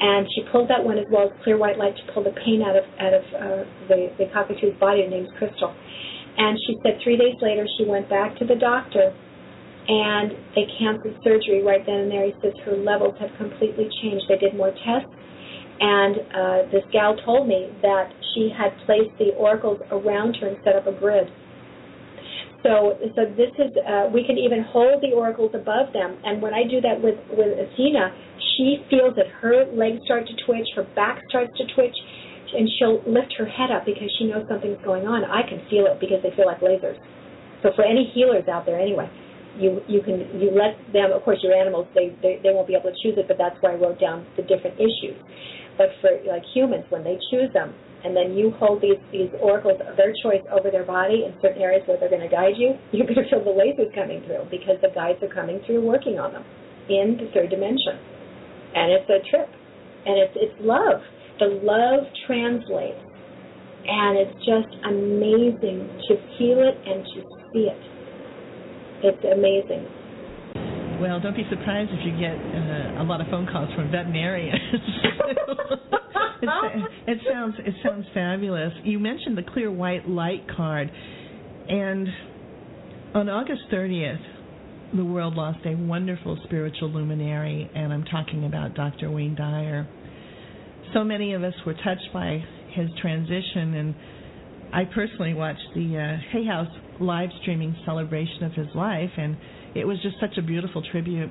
And 0.00 0.26
she 0.34 0.42
pulled 0.50 0.70
that 0.70 0.82
one 0.82 0.98
as 0.98 1.06
well 1.10 1.30
as 1.30 1.32
clear 1.42 1.58
white 1.58 1.78
light 1.78 1.94
to 1.94 2.04
pull 2.12 2.22
the 2.22 2.34
pain 2.42 2.62
out 2.62 2.74
of 2.74 2.84
out 2.98 3.14
of 3.14 3.24
uh, 3.34 3.62
the 3.86 4.00
the 4.18 4.26
cockatoo's 4.34 4.74
body. 4.82 5.06
Her 5.06 5.10
name's 5.10 5.30
Crystal. 5.38 5.70
And 6.38 6.58
she 6.66 6.78
said 6.82 6.98
three 7.02 7.16
days 7.18 7.34
later 7.42 7.66
she 7.78 7.84
went 7.86 8.10
back 8.10 8.38
to 8.38 8.44
the 8.46 8.54
doctor, 8.54 9.14
and 9.86 10.34
they 10.54 10.66
canceled 10.78 11.18
surgery 11.22 11.62
right 11.62 11.82
then 11.86 12.06
and 12.06 12.10
there. 12.10 12.26
He 12.26 12.34
says 12.42 12.54
her 12.66 12.78
levels 12.78 13.14
have 13.18 13.30
completely 13.38 13.86
changed. 14.02 14.26
They 14.26 14.38
did 14.38 14.58
more 14.58 14.74
tests, 14.74 15.10
and 15.78 16.14
uh, 16.34 16.58
this 16.70 16.86
gal 16.90 17.14
told 17.22 17.46
me 17.46 17.70
that 17.82 18.10
she 18.34 18.50
had 18.50 18.74
placed 18.86 19.14
the 19.18 19.34
oracles 19.38 19.78
around 19.90 20.34
her 20.42 20.50
and 20.50 20.58
set 20.66 20.74
up 20.74 20.86
a 20.86 20.94
grid 20.98 21.30
so, 22.62 22.98
so 23.14 23.22
this 23.38 23.54
is 23.54 23.70
uh, 23.86 24.10
we 24.10 24.26
can 24.26 24.34
even 24.34 24.66
hold 24.66 24.98
the 24.98 25.14
oracles 25.14 25.54
above 25.54 25.94
them. 25.94 26.18
And 26.24 26.42
when 26.42 26.54
I 26.54 26.66
do 26.66 26.80
that 26.82 26.98
with 26.98 27.14
with 27.30 27.54
Athena, 27.54 28.10
she 28.56 28.82
feels 28.90 29.14
that 29.14 29.30
her 29.38 29.66
legs 29.70 30.02
start 30.04 30.26
to 30.26 30.34
twitch, 30.42 30.66
her 30.74 30.82
back 30.98 31.22
starts 31.30 31.54
to 31.58 31.64
twitch, 31.74 31.94
and 32.50 32.66
she'll 32.78 32.98
lift 33.06 33.30
her 33.38 33.46
head 33.46 33.70
up 33.70 33.86
because 33.86 34.10
she 34.18 34.26
knows 34.26 34.42
something's 34.50 34.82
going 34.82 35.06
on. 35.06 35.22
I 35.22 35.46
can 35.46 35.62
feel 35.70 35.86
it 35.86 36.02
because 36.02 36.18
they 36.26 36.34
feel 36.34 36.50
like 36.50 36.58
lasers. 36.58 36.98
So 37.62 37.70
for 37.78 37.86
any 37.86 38.10
healers 38.14 38.46
out 38.50 38.66
there, 38.66 38.78
anyway, 38.78 39.06
you 39.54 39.78
you 39.86 40.02
can 40.02 40.26
you 40.42 40.50
let 40.50 40.74
them. 40.90 41.14
Of 41.14 41.22
course, 41.22 41.38
your 41.46 41.54
animals 41.54 41.86
they 41.94 42.10
they, 42.22 42.42
they 42.42 42.50
won't 42.50 42.66
be 42.66 42.74
able 42.74 42.90
to 42.90 42.98
choose 42.98 43.14
it, 43.14 43.30
but 43.30 43.38
that's 43.38 43.54
why 43.62 43.72
I 43.72 43.76
wrote 43.78 44.02
down 44.02 44.26
the 44.34 44.42
different 44.42 44.82
issues. 44.82 45.14
But 45.78 45.94
for 46.02 46.10
like 46.26 46.42
humans, 46.50 46.90
when 46.90 47.06
they 47.06 47.22
choose 47.30 47.54
them, 47.54 47.70
and 48.08 48.16
then 48.16 48.32
you 48.32 48.56
hold 48.56 48.80
these 48.80 48.96
these 49.12 49.28
oracles 49.36 49.76
of 49.84 50.00
their 50.00 50.16
choice 50.24 50.40
over 50.48 50.72
their 50.72 50.88
body 50.88 51.28
in 51.28 51.36
certain 51.44 51.60
areas 51.60 51.84
where 51.84 52.00
they're 52.00 52.08
going 52.08 52.24
to 52.24 52.32
guide 52.32 52.56
you, 52.56 52.72
you're 52.96 53.04
going 53.04 53.20
to 53.20 53.28
feel 53.28 53.44
the 53.44 53.52
lasers 53.52 53.92
coming 53.92 54.24
through 54.24 54.48
because 54.48 54.80
the 54.80 54.88
guides 54.96 55.20
are 55.20 55.28
coming 55.28 55.60
through 55.68 55.84
working 55.84 56.16
on 56.16 56.32
them 56.32 56.44
in 56.88 57.20
the 57.20 57.28
third 57.36 57.52
dimension. 57.52 58.00
And 58.72 58.96
it's 58.96 59.08
a 59.12 59.20
trip. 59.28 59.52
And 60.08 60.16
it's 60.24 60.36
it's 60.40 60.56
love. 60.64 61.04
The 61.36 61.60
love 61.60 62.08
translates. 62.24 63.04
And 63.84 64.16
it's 64.16 64.36
just 64.40 64.72
amazing 64.88 65.84
to 66.08 66.16
feel 66.40 66.64
it 66.64 66.76
and 66.80 67.04
to 67.12 67.20
see 67.52 67.68
it. 67.68 67.82
It's 69.04 69.24
amazing. 69.28 69.84
Well, 71.00 71.20
don't 71.20 71.36
be 71.36 71.46
surprised 71.48 71.90
if 71.92 72.04
you 72.04 72.12
get 72.18 72.34
uh, 72.34 73.02
a 73.02 73.04
lot 73.04 73.20
of 73.20 73.28
phone 73.28 73.46
calls 73.46 73.72
from 73.74 73.90
veterinarians. 73.90 74.58
it, 76.42 77.18
sounds 77.30 77.54
it 77.58 77.74
sounds 77.84 78.04
fabulous. 78.12 78.72
You 78.82 78.98
mentioned 78.98 79.38
the 79.38 79.44
clear 79.44 79.70
white 79.70 80.08
light 80.08 80.44
card, 80.56 80.90
and 81.68 82.08
on 83.14 83.28
August 83.28 83.62
30th, 83.72 84.20
the 84.96 85.04
world 85.04 85.34
lost 85.34 85.60
a 85.66 85.74
wonderful 85.76 86.36
spiritual 86.44 86.90
luminary, 86.90 87.70
and 87.74 87.92
I'm 87.92 88.04
talking 88.04 88.44
about 88.44 88.74
Dr. 88.74 89.10
Wayne 89.10 89.36
Dyer. 89.36 89.86
So 90.94 91.04
many 91.04 91.34
of 91.34 91.44
us 91.44 91.54
were 91.64 91.74
touched 91.74 92.08
by 92.12 92.42
his 92.72 92.88
transition, 93.00 93.74
and 93.74 93.94
I 94.72 94.84
personally 94.84 95.34
watched 95.34 95.68
the 95.74 95.96
uh, 95.96 96.32
Hay 96.32 96.44
House 96.44 96.68
live 97.00 97.28
streaming 97.42 97.76
celebration 97.84 98.44
of 98.44 98.52
his 98.52 98.68
life, 98.74 99.10
and 99.16 99.36
it 99.74 99.86
was 99.86 99.98
just 100.02 100.16
such 100.20 100.36
a 100.38 100.42
beautiful 100.42 100.82
tribute 100.90 101.30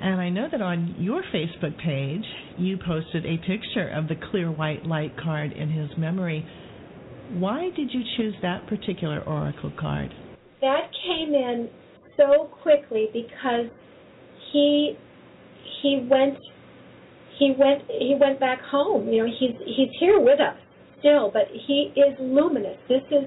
and 0.00 0.18
I 0.18 0.30
know 0.30 0.48
that 0.50 0.62
on 0.62 0.94
your 0.98 1.22
Facebook 1.34 1.76
page, 1.78 2.24
you 2.58 2.78
posted 2.78 3.26
a 3.26 3.36
picture 3.36 3.88
of 3.90 4.08
the 4.08 4.14
clear 4.30 4.50
white 4.50 4.86
light 4.86 5.14
card 5.22 5.52
in 5.52 5.70
his 5.70 5.90
memory. 5.98 6.46
Why 7.32 7.68
did 7.76 7.92
you 7.92 8.00
choose 8.16 8.34
that 8.40 8.66
particular 8.66 9.20
oracle 9.20 9.72
card? 9.78 10.10
That 10.62 10.90
came 11.06 11.34
in 11.34 11.68
so 12.16 12.48
quickly 12.62 13.08
because 13.12 13.66
he 14.52 14.96
he 15.82 16.06
went 16.10 16.38
he 17.38 17.54
went 17.58 17.82
he 17.88 18.16
went 18.18 18.40
back 18.40 18.60
home. 18.62 19.06
You 19.08 19.24
know, 19.24 19.32
he's 19.38 19.56
he's 19.66 19.90
here 20.00 20.18
with 20.18 20.40
us 20.40 20.56
still, 21.00 21.30
but 21.32 21.48
he 21.66 21.92
is 21.96 22.14
luminous. 22.20 22.76
This 22.88 23.02
is 23.10 23.26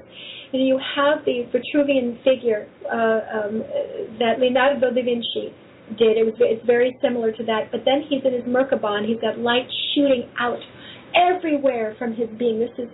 you 0.51 0.60
know 0.60 0.65
you 0.65 0.80
have 0.96 1.25
the 1.25 1.50
Vitruvian 1.51 2.18
figure 2.24 2.70
uh, 2.86 3.50
um, 3.50 3.63
that 4.20 4.39
Leonardo 4.39 4.89
da 4.89 5.03
Vinci 5.03 5.51
did. 5.98 6.18
It 6.18 6.25
was 6.25 6.34
it's 6.39 6.65
very 6.65 6.98
similar 7.01 7.32
to 7.32 7.44
that. 7.46 7.72
But 7.72 7.82
then 7.86 8.03
he's 8.08 8.24
in 8.24 8.34
his 8.34 8.44
Merkaba. 8.44 9.06
He's 9.06 9.20
got 9.20 9.38
light 9.39 9.68
shooting 9.94 10.30
out 10.39 10.60
everywhere 11.13 11.96
from 12.00 12.13
his 12.13 12.30
being. 12.39 12.60
This 12.60 12.74
is 12.77 12.89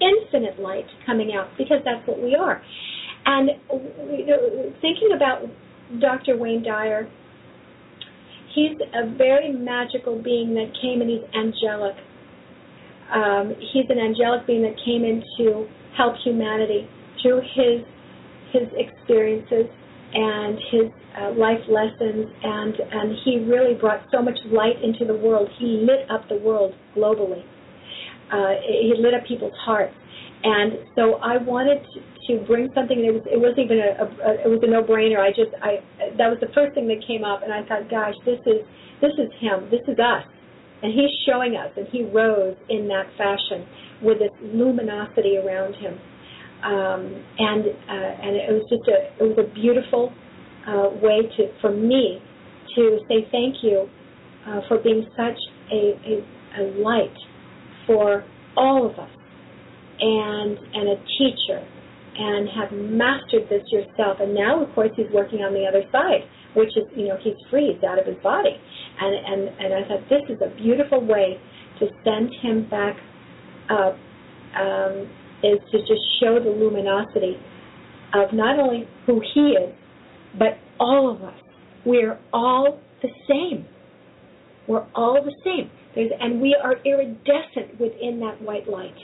infinite 0.00 0.60
light 0.60 0.86
coming 1.06 1.32
out 1.34 1.48
because 1.58 1.78
that's 1.84 2.06
what 2.06 2.22
we 2.22 2.34
are. 2.34 2.62
And 3.26 3.50
you 4.16 4.26
know, 4.26 4.72
thinking 4.80 5.10
about 5.14 5.42
Dr. 6.00 6.36
Wayne 6.36 6.62
Dyer, 6.62 7.08
he's 8.54 8.78
a 8.94 9.14
very 9.16 9.52
magical 9.52 10.20
being 10.22 10.54
that 10.54 10.72
came 10.80 11.00
and 11.00 11.10
he's 11.10 11.24
angelic. 11.34 11.96
Um, 13.12 13.54
he's 13.72 13.88
an 13.88 13.98
angelic 13.98 14.46
being 14.46 14.62
that 14.62 14.76
came 14.84 15.04
in 15.04 15.22
to 15.38 15.66
help 15.96 16.14
humanity 16.24 16.88
through 17.22 17.40
his 17.54 17.84
his 18.52 18.68
experiences 18.76 19.68
and 20.14 20.56
his 20.72 20.88
uh, 21.20 21.30
life 21.36 21.60
lessons, 21.68 22.26
and 22.42 22.74
and 22.74 23.16
he 23.24 23.44
really 23.44 23.74
brought 23.74 24.00
so 24.12 24.22
much 24.22 24.38
light 24.52 24.80
into 24.82 25.04
the 25.04 25.16
world. 25.16 25.48
He 25.58 25.84
lit 25.84 26.10
up 26.10 26.28
the 26.28 26.36
world 26.36 26.74
globally. 26.96 27.44
Uh, 28.32 28.60
he 28.64 28.94
lit 28.96 29.14
up 29.14 29.26
people's 29.26 29.56
hearts, 29.64 29.94
and 30.44 30.72
so 30.94 31.14
I 31.14 31.36
wanted 31.38 31.80
to, 31.92 32.00
to 32.28 32.46
bring 32.46 32.68
something. 32.74 32.96
And 32.96 33.08
It 33.08 33.12
was 33.12 33.24
it 33.24 33.40
wasn't 33.40 33.58
even 33.68 33.78
a, 33.80 34.04
a, 34.04 34.32
it 34.44 34.50
was 34.52 34.60
a 34.62 34.70
no 34.70 34.82
brainer. 34.82 35.20
I 35.20 35.30
just 35.30 35.52
I 35.60 35.80
that 36.16 36.28
was 36.28 36.38
the 36.40 36.52
first 36.54 36.74
thing 36.74 36.88
that 36.88 37.04
came 37.06 37.24
up, 37.24 37.42
and 37.42 37.52
I 37.52 37.64
thought, 37.68 37.90
gosh, 37.90 38.14
this 38.24 38.40
is 38.46 38.64
this 39.00 39.12
is 39.16 39.28
him. 39.40 39.68
This 39.70 39.84
is 39.88 39.98
us, 39.98 40.24
and 40.82 40.92
he's 40.92 41.10
showing 41.26 41.56
us, 41.56 41.72
and 41.76 41.86
he 41.90 42.04
rose 42.04 42.56
in 42.68 42.88
that 42.88 43.06
fashion 43.16 43.66
with 44.02 44.18
this 44.18 44.30
luminosity 44.42 45.36
around 45.38 45.74
him. 45.74 45.98
Um, 46.58 47.24
and 47.38 47.64
uh, 47.66 48.26
and 48.26 48.36
it 48.36 48.50
was 48.50 48.66
just 48.68 48.88
a 48.88 49.22
it 49.22 49.36
was 49.36 49.38
a 49.38 49.54
beautiful 49.54 50.12
uh, 50.66 50.90
way 51.00 51.22
to 51.36 51.60
for 51.60 51.70
me 51.70 52.20
to 52.74 52.98
say 53.08 53.26
thank 53.30 53.62
you 53.62 53.88
uh, 54.46 54.60
for 54.68 54.78
being 54.78 55.06
such 55.16 55.38
a, 55.70 55.94
a, 56.02 56.62
a 56.62 56.62
light 56.82 57.14
for 57.86 58.24
all 58.56 58.90
of 58.90 58.98
us 58.98 59.10
and 60.00 60.58
and 60.74 60.88
a 60.88 60.96
teacher 61.18 61.62
and 62.18 62.48
have 62.50 62.72
mastered 62.72 63.48
this 63.48 63.62
yourself 63.70 64.18
and 64.20 64.34
now 64.34 64.62
of 64.62 64.72
course 64.74 64.90
he's 64.96 65.10
working 65.12 65.40
on 65.40 65.54
the 65.54 65.64
other 65.64 65.82
side 65.90 66.26
which 66.54 66.70
is 66.76 66.84
you 66.96 67.06
know 67.06 67.16
he's 67.22 67.38
free 67.50 67.72
he's 67.74 67.84
out 67.84 67.98
of 67.98 68.06
his 68.06 68.16
body 68.22 68.58
And, 69.00 69.14
and, 69.14 69.60
and 69.60 69.74
I 69.74 69.88
thought, 69.88 70.08
this 70.08 70.22
is 70.28 70.40
a 70.42 70.54
beautiful 70.56 71.04
way 71.04 71.38
to 71.80 71.86
send 72.04 72.30
him 72.42 72.68
back 72.68 72.96
up, 73.70 73.96
um, 74.58 75.08
is 75.42 75.58
to 75.70 75.78
just 75.78 76.02
show 76.20 76.38
the 76.42 76.50
luminosity 76.50 77.36
of 78.14 78.32
not 78.32 78.58
only 78.58 78.88
who 79.06 79.20
he 79.34 79.40
is, 79.50 79.72
but 80.38 80.58
all 80.80 81.14
of 81.14 81.22
us. 81.22 81.38
We're 81.84 82.18
all 82.32 82.80
the 83.02 83.08
same. 83.28 83.66
We're 84.66 84.86
all 84.94 85.22
the 85.24 85.34
same. 85.44 85.70
There's, 85.94 86.10
and 86.20 86.40
we 86.40 86.56
are 86.62 86.74
iridescent 86.84 87.80
within 87.80 88.20
that 88.20 88.42
white 88.42 88.68
light. 88.68 88.96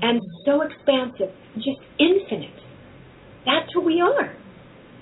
And 0.00 0.20
so 0.44 0.62
expansive, 0.62 1.34
just 1.56 1.78
infinite. 1.98 2.54
That's 3.44 3.68
who 3.74 3.82
we 3.82 4.00
are. 4.00 4.34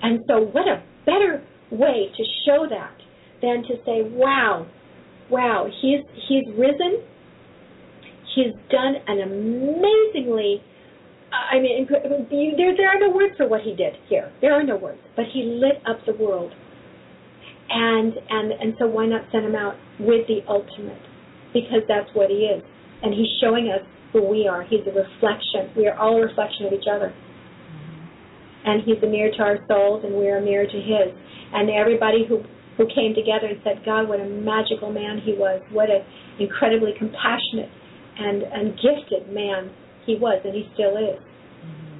And 0.01 0.19
so, 0.27 0.41
what 0.41 0.67
a 0.67 0.83
better 1.05 1.43
way 1.71 2.11
to 2.15 2.23
show 2.45 2.67
that 2.69 2.95
than 3.43 3.61
to 3.63 3.75
say, 3.85 4.01
wow, 4.15 4.65
wow, 5.29 5.67
he's, 5.81 5.99
he's 6.27 6.47
risen. 6.57 7.03
He's 8.33 8.55
done 8.71 8.95
an 9.05 9.21
amazingly 9.21 10.63
I 11.33 11.59
mean, 11.59 11.87
there 11.89 12.77
there 12.77 12.89
are 12.89 12.99
no 12.99 13.09
words 13.09 13.33
for 13.37 13.47
what 13.47 13.61
he 13.61 13.73
did 13.75 13.93
here. 14.07 14.31
There 14.41 14.53
are 14.53 14.63
no 14.63 14.77
words, 14.77 15.01
but 15.15 15.25
he 15.33 15.43
lit 15.43 15.81
up 15.89 15.97
the 16.05 16.13
world, 16.13 16.53
and 17.69 18.13
and 18.29 18.51
and 18.51 18.73
so 18.77 18.85
why 18.85 19.07
not 19.07 19.25
send 19.31 19.45
him 19.45 19.55
out 19.55 19.73
with 19.99 20.27
the 20.27 20.45
ultimate? 20.47 21.01
Because 21.53 21.81
that's 21.87 22.09
what 22.13 22.29
he 22.29 22.45
is, 22.53 22.61
and 23.01 23.13
he's 23.13 23.29
showing 23.41 23.73
us 23.73 23.81
who 24.13 24.21
we 24.21 24.47
are. 24.47 24.63
He's 24.63 24.85
a 24.85 24.93
reflection. 24.93 25.73
We 25.75 25.87
are 25.87 25.97
all 25.97 26.21
a 26.21 26.25
reflection 26.27 26.67
of 26.67 26.73
each 26.73 26.85
other, 26.85 27.09
mm-hmm. 27.09 28.69
and 28.69 28.83
he's 28.85 29.01
a 29.01 29.09
mirror 29.09 29.31
to 29.33 29.41
our 29.41 29.57
souls, 29.67 30.03
and 30.05 30.13
we 30.13 30.29
are 30.29 30.37
a 30.37 30.41
mirror 30.41 30.65
to 30.65 30.79
his. 30.81 31.17
And 31.53 31.69
everybody 31.69 32.25
who 32.29 32.41
who 32.77 32.87
came 32.89 33.13
together 33.13 33.47
and 33.47 33.59
said, 33.63 33.85
God, 33.85 34.09
what 34.09 34.19
a 34.19 34.25
magical 34.25 34.91
man 34.91 35.21
he 35.23 35.33
was. 35.33 35.61
What 35.71 35.89
an 35.89 36.01
incredibly 36.39 36.93
compassionate 36.97 37.69
and 38.17 38.43
and 38.43 38.73
gifted 38.77 39.33
man 39.33 39.73
he 40.05 40.17
was 40.17 40.41
and 40.43 40.53
he 40.53 40.69
still 40.73 40.97
is. 40.97 41.19
Mm-hmm. 41.19 41.99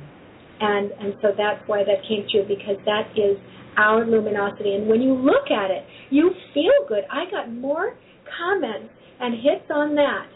And 0.61 0.85
and 0.97 1.13
so 1.21 1.29
that's 1.37 1.61
why 1.67 1.83
that 1.83 2.01
came 2.07 2.25
through 2.29 2.47
because 2.47 2.77
that 2.85 3.13
is 3.17 3.37
our 3.77 4.05
luminosity. 4.05 4.75
And 4.75 4.87
when 4.87 5.01
you 5.01 5.13
look 5.13 5.49
at 5.49 5.71
it, 5.71 5.85
you 6.09 6.31
feel 6.53 6.87
good. 6.87 7.03
I 7.11 7.29
got 7.29 7.51
more 7.51 7.95
comments 8.37 8.93
and 9.19 9.35
hits 9.35 9.69
on 9.69 9.95
that 9.95 10.29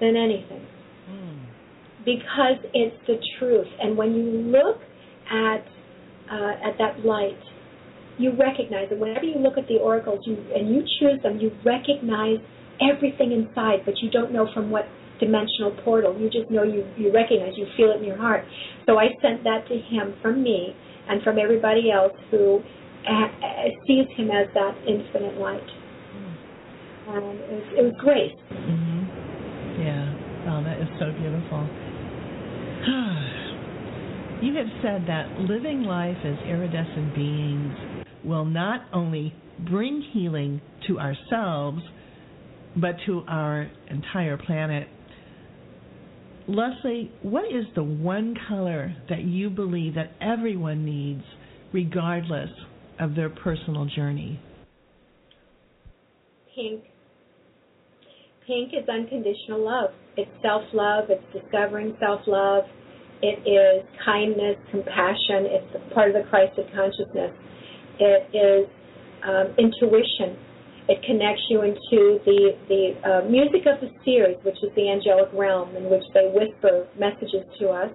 than 0.00 0.16
anything. 0.16 0.66
Mm. 1.08 1.46
Because 2.04 2.58
it's 2.72 2.96
the 3.06 3.16
truth. 3.38 3.68
And 3.80 3.96
when 3.96 4.14
you 4.14 4.24
look 4.24 4.80
at 5.30 5.64
uh, 6.30 6.68
at 6.68 6.78
that 6.78 7.04
light, 7.04 7.38
you 8.18 8.32
recognize 8.32 8.88
it. 8.90 8.98
Whenever 8.98 9.24
you 9.24 9.38
look 9.38 9.58
at 9.58 9.66
the 9.66 9.78
oracles 9.78 10.20
you 10.26 10.36
and 10.54 10.68
you 10.70 10.82
choose 11.00 11.20
them, 11.22 11.38
you 11.38 11.50
recognize 11.64 12.38
everything 12.80 13.32
inside, 13.32 13.84
but 13.84 13.94
you 14.02 14.10
don't 14.10 14.32
know 14.32 14.48
from 14.54 14.70
what 14.70 14.86
dimensional 15.20 15.76
portal. 15.84 16.18
You 16.18 16.30
just 16.30 16.50
know 16.50 16.62
you, 16.62 16.86
you 16.96 17.12
recognize, 17.12 17.52
you 17.56 17.66
feel 17.76 17.90
it 17.90 17.98
in 17.98 18.04
your 18.04 18.16
heart. 18.18 18.44
So 18.86 18.98
I 18.98 19.08
sent 19.22 19.44
that 19.44 19.66
to 19.68 19.74
him 19.74 20.14
from 20.22 20.42
me 20.42 20.74
and 21.08 21.22
from 21.22 21.38
everybody 21.38 21.90
else 21.90 22.14
who 22.30 22.60
uh, 23.06 23.28
sees 23.86 24.06
him 24.16 24.30
as 24.30 24.48
that 24.54 24.74
infinite 24.86 25.38
light. 25.38 25.66
And 27.06 27.36
it 27.36 27.50
was, 27.52 27.66
it 27.76 27.82
was 27.84 27.94
great. 28.00 28.32
Mm-hmm. 28.48 29.04
Yeah. 29.82 30.08
Oh, 30.48 30.64
that 30.64 30.80
is 30.80 30.88
so 30.96 31.12
beautiful. 31.20 31.68
you 34.40 34.56
have 34.56 34.72
said 34.80 35.04
that 35.06 35.28
living 35.40 35.82
life 35.82 36.16
as 36.24 36.36
iridescent 36.48 37.14
beings 37.14 37.76
will 38.24 38.44
not 38.44 38.82
only 38.92 39.34
bring 39.70 40.02
healing 40.12 40.60
to 40.88 40.98
ourselves, 40.98 41.82
but 42.76 42.96
to 43.06 43.22
our 43.28 43.70
entire 43.88 44.36
planet 44.36 44.88
Leslie, 46.46 47.10
what 47.22 47.46
is 47.46 47.64
the 47.74 47.82
one 47.82 48.36
color 48.48 48.94
that 49.08 49.22
you 49.22 49.48
believe 49.48 49.94
that 49.94 50.12
everyone 50.20 50.84
needs, 50.84 51.24
regardless 51.72 52.50
of 53.00 53.14
their 53.14 53.30
personal 53.30 53.86
journey? 53.86 54.38
Pink. 56.54 56.82
Pink 58.46 58.72
is 58.74 58.86
unconditional 58.88 59.64
love. 59.64 59.90
It's 60.18 60.30
self 60.42 60.62
love, 60.74 61.04
it's 61.08 61.24
discovering 61.32 61.96
self 61.98 62.20
love, 62.26 62.64
it 63.22 63.40
is 63.48 63.88
kindness, 64.04 64.56
compassion, 64.70 65.48
it's 65.48 65.94
part 65.94 66.14
of 66.14 66.22
the 66.22 66.28
Christ 66.28 66.58
of 66.58 66.66
consciousness, 66.74 67.32
it 67.98 68.28
is 68.34 68.68
um, 69.24 69.54
intuition, 69.58 70.36
it 70.88 71.02
connects 71.02 71.42
you 71.48 71.62
into 71.62 72.20
the 72.24 72.52
the 72.68 72.92
uh, 73.08 73.28
music 73.28 73.64
of 73.66 73.80
the 73.80 73.88
seers, 74.04 74.36
which 74.44 74.56
is 74.62 74.70
the 74.76 74.90
angelic 74.90 75.32
realm, 75.32 75.74
in 75.76 75.88
which 75.88 76.04
they 76.12 76.28
whisper 76.28 76.86
messages 76.98 77.44
to 77.58 77.68
us, 77.70 77.90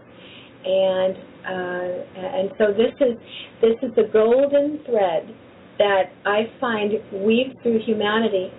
and 0.66 1.16
uh, 1.46 1.94
and 2.18 2.50
so 2.58 2.74
this 2.74 2.94
is 3.00 3.18
this 3.62 3.78
is 3.84 3.94
the 3.96 4.10
golden 4.12 4.80
thread 4.86 5.30
that 5.78 6.12
I 6.26 6.50
find 6.60 6.94
weaves 7.24 7.54
through 7.62 7.86
humanity. 7.86 8.50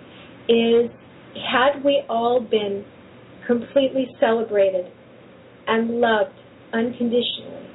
Is 0.47 0.89
had 1.51 1.83
we 1.83 2.03
all 2.09 2.39
been 2.39 2.85
completely 3.47 4.07
celebrated 4.19 4.85
and 5.67 5.99
loved 5.99 6.35
unconditionally, 6.73 7.67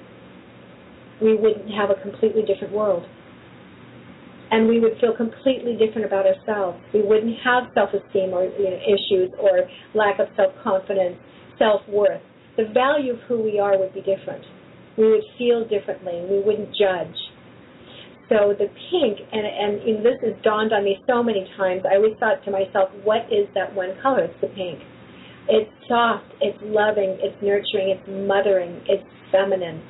we 1.21 1.37
wouldn't 1.37 1.71
have 1.75 1.91
a 1.91 2.01
completely 2.01 2.43
different 2.43 2.73
world 2.73 3.05
and 4.51 4.69
we 4.69 4.81
would 4.81 4.95
feel 5.01 5.15
completely 5.17 5.75
different 5.75 6.07
about 6.07 6.27
ourselves. 6.27 6.79
We 6.95 7.03
wouldn't 7.03 7.35
have 7.45 7.65
self-esteem 7.75 8.31
or 8.31 8.45
you 8.45 8.71
know, 8.71 8.81
issues 8.87 9.31
or 9.41 9.67
lack 9.95 10.19
of 10.21 10.29
self-confidence, 10.37 11.17
self-worth. 11.59 12.23
The 12.57 12.71
value 12.73 13.15
of 13.15 13.21
who 13.29 13.43
we 13.43 13.59
are 13.59 13.79
would 13.79 13.93
be 13.93 14.01
different. 14.01 14.45
We 14.97 15.11
would 15.11 15.25
feel 15.37 15.67
differently. 15.69 16.25
We 16.31 16.41
wouldn't 16.41 16.71
judge. 16.71 17.17
So 18.29 18.55
the 18.59 18.67
pink, 18.91 19.19
and, 19.31 19.47
and, 19.47 19.83
and 19.83 20.05
this 20.05 20.19
has 20.25 20.35
dawned 20.43 20.73
on 20.73 20.83
me 20.85 20.99
so 21.07 21.23
many 21.23 21.47
times. 21.57 21.83
I 21.87 21.97
always 21.97 22.17
thought 22.19 22.43
to 22.45 22.51
myself, 22.51 22.91
what 23.05 23.27
is 23.31 23.47
that 23.55 23.75
one 23.75 23.95
color? 24.03 24.25
It's 24.25 24.41
the 24.41 24.49
pink. 24.49 24.81
It's 25.49 25.71
soft, 25.87 26.27
it's 26.41 26.59
loving, 26.63 27.19
it's 27.23 27.39
nurturing, 27.39 27.95
it's 27.95 28.07
mothering, 28.09 28.83
it's 28.89 29.07
feminine 29.31 29.83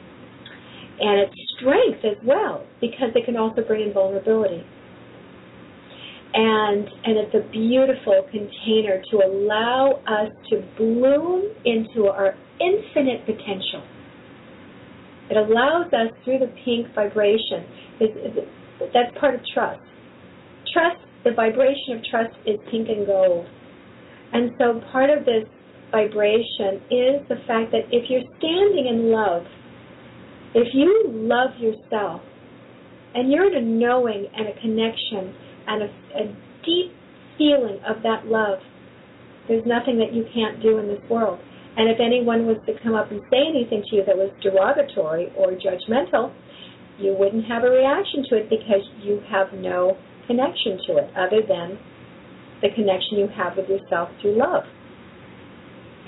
and 0.99 1.21
its 1.21 1.35
strength 1.57 2.05
as 2.05 2.17
well, 2.25 2.67
because 2.81 3.11
it 3.15 3.25
can 3.25 3.37
also 3.37 3.63
bring 3.63 3.89
in 3.89 3.93
vulnerability. 3.93 4.65
And 6.35 6.87
and 7.05 7.17
it's 7.17 7.35
a 7.35 7.51
beautiful 7.51 8.27
container 8.31 9.03
to 9.11 9.17
allow 9.25 10.03
us 10.07 10.31
to 10.51 10.63
bloom 10.77 11.45
into 11.65 12.09
our 12.09 12.35
infinite 12.61 13.25
potential. 13.25 13.83
It 15.31 15.37
allows 15.37 15.87
us 15.93 16.13
through 16.25 16.39
the 16.41 16.53
pink 16.65 16.95
vibration. 16.95 17.65
that's 18.93 19.17
part 19.19 19.35
of 19.35 19.41
trust. 19.55 19.81
Trust, 20.73 21.01
the 21.25 21.33
vibration 21.33 21.97
of 21.97 22.05
trust 22.11 22.37
is 22.47 22.57
pink 22.71 22.89
and 22.89 23.07
gold. 23.07 23.47
And 24.33 24.51
so 24.59 24.81
part 24.93 25.11
of 25.11 25.25
this 25.25 25.49
vibration 25.91 26.83
is 26.91 27.27
the 27.29 27.41
fact 27.47 27.73
that 27.73 27.89
if 27.91 28.11
you're 28.11 28.27
standing 28.39 28.87
in 28.87 29.11
love, 29.11 29.43
if 30.57 30.73
you 30.73 31.05
love 31.13 31.53
yourself 31.61 32.23
and 33.15 33.31
you're 33.31 33.45
in 33.53 33.61
a 33.61 33.67
knowing 33.67 34.25
and 34.33 34.49
a 34.49 34.57
connection 34.65 35.37
and 35.69 35.83
a, 35.85 35.91
a 36.17 36.25
deep 36.65 36.97
feeling 37.37 37.77
of 37.85 38.01
that 38.03 38.25
love, 38.25 38.59
there's 39.49 39.65
nothing 39.69 40.01
that 40.01 40.17
you 40.17 40.25
can't 40.33 40.63
do 40.63 40.79
in 40.79 40.89
this 40.89 41.05
world. 41.11 41.39
And 41.77 41.93
if 41.93 42.01
anyone 42.01 42.49
was 42.49 42.57
to 42.65 42.73
come 42.83 42.97
up 42.97 43.13
and 43.13 43.21
say 43.29 43.45
anything 43.45 43.85
to 43.91 43.97
you 43.97 44.03
that 44.09 44.17
was 44.17 44.33
derogatory 44.41 45.29
or 45.37 45.53
judgmental, 45.61 46.33
you 46.97 47.13
wouldn't 47.13 47.45
have 47.45 47.63
a 47.63 47.69
reaction 47.69 48.25
to 48.33 48.41
it 48.41 48.49
because 48.49 48.81
you 49.05 49.21
have 49.29 49.53
no 49.53 49.93
connection 50.27 50.81
to 50.89 50.97
it 51.05 51.13
other 51.13 51.45
than 51.45 51.77
the 52.65 52.73
connection 52.73 53.21
you 53.21 53.29
have 53.37 53.61
with 53.61 53.69
yourself 53.69 54.09
through 54.25 54.41
love. 54.41 54.65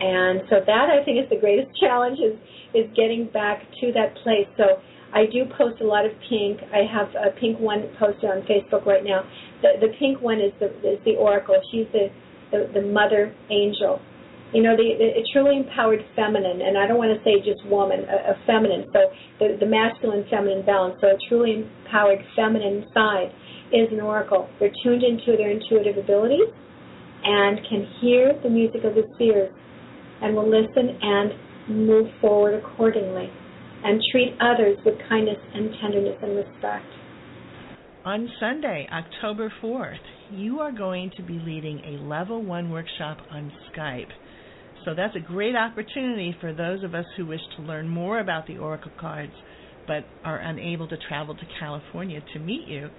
And 0.00 0.42
so 0.48 0.62
that 0.64 0.86
I 0.90 1.04
think 1.04 1.18
is 1.18 1.28
the 1.30 1.40
greatest 1.40 1.74
challenge 1.82 2.18
is 2.18 2.38
is 2.74 2.86
getting 2.94 3.26
back 3.32 3.64
to 3.80 3.92
that 3.92 4.14
place. 4.22 4.46
So 4.56 4.78
I 5.12 5.24
do 5.24 5.48
post 5.56 5.80
a 5.80 5.86
lot 5.86 6.04
of 6.04 6.12
pink. 6.28 6.60
I 6.68 6.84
have 6.84 7.08
a 7.16 7.32
pink 7.40 7.58
one 7.58 7.88
posted 7.98 8.28
on 8.28 8.42
Facebook 8.44 8.84
right 8.86 9.04
now. 9.04 9.24
The 9.62 9.80
the 9.80 9.92
pink 9.98 10.20
one 10.20 10.40
is 10.40 10.52
the 10.60 10.68
is 10.84 11.00
the 11.04 11.16
oracle. 11.16 11.56
She's 11.72 11.86
the 11.92 12.08
the, 12.50 12.70
the 12.74 12.82
mother 12.82 13.34
angel. 13.50 14.00
You 14.52 14.62
know, 14.64 14.72
the, 14.72 14.96
the 14.96 15.28
truly 15.28 15.60
empowered 15.60 16.00
feminine, 16.16 16.64
and 16.64 16.80
I 16.80 16.88
don't 16.88 16.96
want 16.96 17.12
to 17.12 17.20
say 17.20 17.36
just 17.44 17.60
woman, 17.68 18.00
a, 18.08 18.32
a 18.32 18.34
feminine. 18.48 18.88
So 18.96 19.12
the, 19.36 19.60
the 19.60 19.68
masculine 19.68 20.24
feminine 20.32 20.64
balance. 20.64 20.96
So 21.04 21.12
a 21.12 21.20
truly 21.28 21.68
empowered 21.68 22.24
feminine 22.32 22.88
side 22.96 23.28
is 23.76 23.92
an 23.92 24.00
oracle. 24.00 24.48
They're 24.56 24.72
tuned 24.82 25.04
into 25.04 25.36
their 25.36 25.52
intuitive 25.52 26.00
abilities 26.00 26.48
and 27.24 27.60
can 27.68 27.84
hear 28.00 28.40
the 28.42 28.48
music 28.48 28.84
of 28.84 28.96
the 28.96 29.04
spheres 29.14 29.52
and 30.22 30.34
will 30.34 30.48
listen 30.48 30.98
and 31.00 31.32
move 31.86 32.06
forward 32.20 32.54
accordingly 32.54 33.30
and 33.84 34.00
treat 34.10 34.34
others 34.40 34.76
with 34.84 34.94
kindness 35.08 35.38
and 35.54 35.70
tenderness 35.80 36.18
and 36.22 36.36
respect. 36.36 36.86
on 38.04 38.28
Sunday, 38.40 38.88
October 38.92 39.52
4th, 39.62 39.98
you 40.32 40.60
are 40.60 40.72
going 40.72 41.10
to 41.16 41.22
be 41.22 41.38
leading 41.38 41.80
a 41.80 42.02
level 42.02 42.42
one 42.42 42.70
workshop 42.70 43.18
on 43.30 43.52
Skype. 43.70 44.10
So 44.84 44.94
that's 44.94 45.14
a 45.16 45.20
great 45.20 45.54
opportunity 45.54 46.34
for 46.40 46.52
those 46.54 46.82
of 46.82 46.94
us 46.94 47.04
who 47.16 47.26
wish 47.26 47.40
to 47.56 47.62
learn 47.62 47.88
more 47.88 48.20
about 48.20 48.46
the 48.46 48.54
Auracle 48.54 48.96
cards 48.98 49.32
but 49.86 50.04
are 50.24 50.38
unable 50.38 50.86
to 50.88 50.96
travel 51.08 51.34
to 51.34 51.46
California 51.58 52.20
to 52.32 52.38
meet 52.38 52.68
you. 52.68 52.90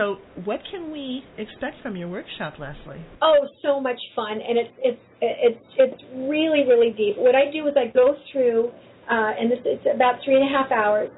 So, 0.00 0.16
what 0.46 0.60
can 0.70 0.90
we 0.90 1.22
expect 1.36 1.82
from 1.82 1.94
your 1.94 2.08
workshop, 2.08 2.54
Leslie? 2.58 3.04
Oh, 3.20 3.46
so 3.60 3.78
much 3.78 3.98
fun, 4.16 4.32
and 4.32 4.58
it's 4.58 4.70
it's 4.78 5.00
it's 5.20 5.64
it's 5.76 6.02
really 6.14 6.64
really 6.66 6.94
deep. 6.96 7.18
What 7.18 7.34
I 7.34 7.52
do 7.52 7.68
is 7.68 7.74
I 7.76 7.92
go 7.92 8.16
through, 8.32 8.68
uh, 8.68 9.32
and 9.38 9.52
this 9.52 9.58
it's 9.66 9.84
about 9.94 10.14
three 10.24 10.36
and 10.36 10.44
a 10.44 10.48
half 10.48 10.72
hours. 10.72 11.10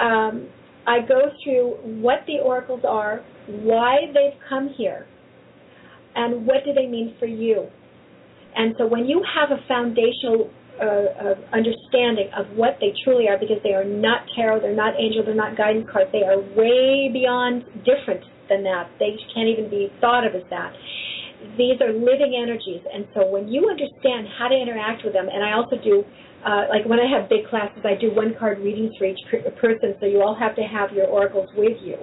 Um, 0.00 0.48
I 0.86 1.00
go 1.06 1.20
through 1.44 2.00
what 2.00 2.20
the 2.26 2.38
oracles 2.42 2.80
are, 2.88 3.22
why 3.48 3.96
they've 4.14 4.40
come 4.48 4.70
here, 4.78 5.06
and 6.14 6.46
what 6.46 6.64
do 6.64 6.72
they 6.72 6.86
mean 6.86 7.14
for 7.18 7.26
you. 7.26 7.66
And 8.56 8.74
so 8.78 8.86
when 8.86 9.04
you 9.04 9.22
have 9.36 9.50
a 9.50 9.60
foundational 9.68 10.50
understanding 11.52 12.28
of 12.36 12.46
what 12.56 12.78
they 12.80 12.92
truly 13.04 13.28
are, 13.28 13.38
because 13.38 13.62
they 13.62 13.74
are 13.74 13.84
not 13.84 14.26
tarot, 14.34 14.60
they're 14.60 14.74
not 14.74 14.94
angel, 14.98 15.24
they're 15.24 15.34
not 15.34 15.56
guidance 15.56 15.88
cards, 15.90 16.10
they 16.12 16.24
are 16.24 16.40
way 16.58 17.10
beyond 17.12 17.64
different 17.86 18.24
than 18.48 18.62
that. 18.64 18.90
They 18.98 19.14
can't 19.34 19.48
even 19.48 19.70
be 19.70 19.92
thought 20.00 20.26
of 20.26 20.34
as 20.34 20.42
that. 20.50 20.72
These 21.58 21.80
are 21.82 21.92
living 21.92 22.38
energies, 22.38 22.82
and 22.86 23.06
so 23.14 23.26
when 23.26 23.48
you 23.48 23.68
understand 23.68 24.30
how 24.38 24.46
to 24.48 24.54
interact 24.54 25.04
with 25.04 25.12
them, 25.12 25.26
and 25.26 25.42
I 25.42 25.52
also 25.52 25.76
do 25.82 26.04
uh, 26.42 26.66
like 26.68 26.84
when 26.86 26.98
I 26.98 27.06
have 27.06 27.30
big 27.30 27.46
classes, 27.46 27.86
I 27.86 27.94
do 27.94 28.10
one 28.14 28.34
card 28.34 28.58
readings 28.58 28.90
for 28.98 29.04
each 29.06 29.20
person, 29.60 29.94
so 30.00 30.06
you 30.06 30.22
all 30.22 30.34
have 30.34 30.56
to 30.56 30.62
have 30.62 30.90
your 30.90 31.06
oracles 31.06 31.48
with 31.56 31.78
you, 31.80 31.94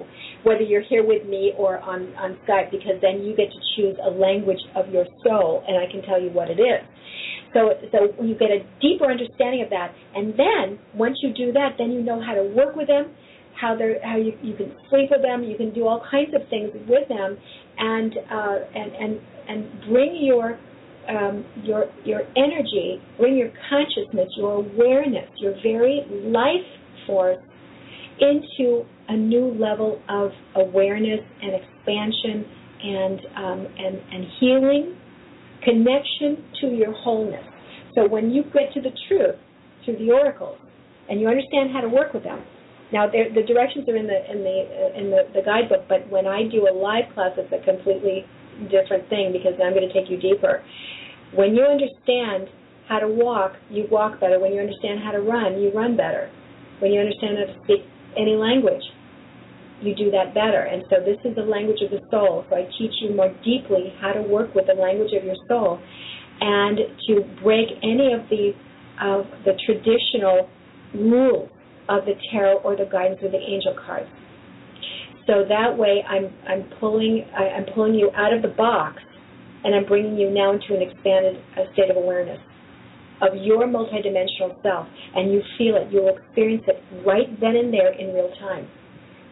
whether 0.44 0.62
you're 0.62 0.84
here 0.88 1.04
with 1.04 1.28
me 1.28 1.52
or 1.58 1.78
on, 1.80 2.14
on 2.16 2.38
Skype, 2.48 2.70
because 2.70 2.96
then 3.02 3.20
you 3.20 3.36
get 3.36 3.52
to 3.52 3.60
choose 3.76 3.96
a 4.02 4.10
language 4.10 4.60
of 4.74 4.88
your 4.88 5.04
soul, 5.22 5.62
and 5.68 5.76
I 5.76 5.90
can 5.92 6.00
tell 6.08 6.20
you 6.20 6.30
what 6.30 6.48
it 6.48 6.56
is. 6.56 6.80
So, 7.52 7.70
so 7.90 8.22
you 8.22 8.38
get 8.38 8.50
a 8.50 8.62
deeper 8.80 9.10
understanding 9.10 9.62
of 9.62 9.70
that, 9.70 9.92
and 10.14 10.34
then 10.38 10.78
once 10.94 11.18
you 11.22 11.32
do 11.34 11.52
that, 11.52 11.70
then 11.78 11.90
you 11.90 12.02
know 12.02 12.22
how 12.22 12.34
to 12.34 12.44
work 12.44 12.76
with 12.76 12.86
them, 12.86 13.10
how 13.60 13.76
they 13.76 13.94
how 14.04 14.16
you, 14.16 14.32
you 14.42 14.54
can 14.54 14.72
sleep 14.88 15.10
with 15.10 15.22
them, 15.22 15.42
you 15.42 15.56
can 15.56 15.74
do 15.74 15.86
all 15.86 16.02
kinds 16.10 16.30
of 16.34 16.48
things 16.48 16.70
with 16.88 17.08
them, 17.08 17.36
and 17.78 18.12
uh, 18.30 18.58
and 18.74 18.92
and 18.94 19.20
and 19.48 19.80
bring 19.90 20.18
your 20.22 20.58
um, 21.08 21.44
your 21.62 21.86
your 22.04 22.22
energy, 22.36 23.02
bring 23.18 23.36
your 23.36 23.50
consciousness, 23.68 24.28
your 24.36 24.64
awareness, 24.64 25.28
your 25.38 25.54
very 25.62 26.02
life 26.08 26.66
force 27.06 27.42
into 28.20 28.84
a 29.08 29.16
new 29.16 29.52
level 29.58 30.00
of 30.08 30.30
awareness 30.56 31.20
and 31.42 31.52
expansion 31.54 32.44
and 32.82 33.20
um, 33.36 33.66
and 33.78 33.96
and 34.12 34.24
healing, 34.38 34.96
connection 35.64 36.44
to 36.60 36.66
your 36.68 36.92
wholeness. 36.92 37.44
So 37.94 38.08
when 38.08 38.30
you 38.30 38.44
get 38.44 38.72
to 38.74 38.80
the 38.80 38.92
truth 39.08 39.36
through 39.84 39.98
the 39.98 40.12
oracles, 40.12 40.58
and 41.10 41.20
you 41.20 41.26
understand 41.26 41.74
how 41.74 41.82
to 41.82 41.88
work 41.88 42.14
with 42.14 42.22
them. 42.22 42.40
Now 42.92 43.06
the 43.10 43.42
directions 43.42 43.88
are 43.88 43.96
in 43.96 44.06
the 44.06 44.18
in 44.30 44.38
the 44.42 44.58
in 44.98 45.10
the, 45.10 45.22
the 45.34 45.42
guidebook, 45.42 45.86
but 45.88 46.08
when 46.10 46.26
I 46.26 46.46
do 46.46 46.66
a 46.70 46.74
live 46.74 47.12
class, 47.14 47.34
it's 47.36 47.50
a 47.50 47.62
completely 47.66 48.24
different 48.70 49.08
thing 49.10 49.30
because 49.34 49.54
I'm 49.62 49.74
going 49.74 49.86
to 49.86 49.94
take 49.94 50.10
you 50.10 50.18
deeper. 50.18 50.62
When 51.34 51.54
you 51.54 51.62
understand 51.62 52.50
how 52.88 52.98
to 52.98 53.06
walk, 53.06 53.54
you 53.70 53.86
walk 53.90 54.18
better. 54.18 54.38
When 54.38 54.52
you 54.52 54.60
understand 54.60 55.02
how 55.02 55.12
to 55.12 55.22
run, 55.22 55.62
you 55.62 55.70
run 55.70 55.96
better. 55.96 56.30
When 56.78 56.90
you 56.90 56.98
understand 56.98 57.38
how 57.38 57.46
to 57.54 57.56
speak 57.62 57.86
any 58.18 58.34
language, 58.34 58.82
you 59.82 59.94
do 59.94 60.10
that 60.10 60.34
better. 60.34 60.68
And 60.68 60.84
so 60.90 61.00
this 61.00 61.18
is 61.24 61.34
the 61.36 61.42
language 61.42 61.80
of 61.82 61.90
the 61.90 62.00
soul. 62.10 62.44
So 62.48 62.56
I 62.56 62.68
teach 62.78 62.92
you 63.00 63.14
more 63.14 63.32
deeply 63.44 63.92
how 64.00 64.12
to 64.12 64.22
work 64.22 64.54
with 64.54 64.66
the 64.66 64.74
language 64.74 65.12
of 65.16 65.24
your 65.24 65.36
soul 65.48 65.80
and 66.40 66.78
to 67.08 67.20
break 67.42 67.68
any 67.82 68.12
of 68.12 68.28
the 68.28 68.52
of 69.00 69.24
the 69.44 69.56
traditional 69.64 70.48
rules 70.94 71.48
of 71.88 72.04
the 72.04 72.12
tarot 72.30 72.60
or 72.60 72.76
the 72.76 72.84
guidance 72.84 73.20
of 73.24 73.32
the 73.32 73.40
angel 73.40 73.74
cards. 73.86 74.10
So 75.26 75.44
that 75.48 75.76
way, 75.76 76.04
I'm 76.08 76.32
I'm 76.48 76.68
pulling 76.78 77.24
I'm 77.34 77.66
pulling 77.74 77.94
you 77.94 78.10
out 78.14 78.32
of 78.32 78.42
the 78.42 78.54
box 78.56 79.00
and 79.64 79.74
I'm 79.74 79.84
bringing 79.84 80.16
you 80.16 80.30
now 80.30 80.52
into 80.52 80.74
an 80.74 80.82
expanded 80.82 81.42
uh, 81.56 81.72
state 81.72 81.90
of 81.90 81.96
awareness 81.96 82.40
of 83.22 83.36
your 83.36 83.66
multidimensional 83.66 84.60
self, 84.62 84.86
and 85.14 85.32
you 85.32 85.42
feel 85.58 85.76
it. 85.76 85.92
You 85.92 86.02
will 86.02 86.16
experience 86.16 86.64
it 86.66 86.82
right 87.06 87.28
then 87.40 87.56
and 87.56 87.72
there 87.72 87.92
in 87.92 88.14
real 88.14 88.32
time, 88.40 88.68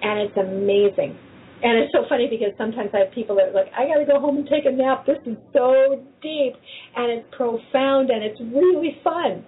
and 0.03 0.21
it's 0.21 0.37
amazing. 0.37 1.17
And 1.59 1.75
it's 1.79 1.91
so 1.93 2.07
funny 2.09 2.29
because 2.31 2.55
sometimes 2.57 2.91
I 2.95 3.03
have 3.03 3.13
people 3.13 3.35
that 3.37 3.51
are 3.51 3.57
like, 3.57 3.67
I 3.75 3.87
got 3.87 3.99
to 3.99 4.07
go 4.07 4.21
home 4.21 4.39
and 4.39 4.47
take 4.47 4.65
a 4.65 4.71
nap. 4.71 5.07
This 5.07 5.19
is 5.27 5.37
so 5.53 5.99
deep, 6.23 6.55
and 6.95 7.11
it's 7.11 7.27
profound, 7.35 8.11
and 8.11 8.23
it's 8.23 8.39
really 8.55 8.97
fun. 9.03 9.43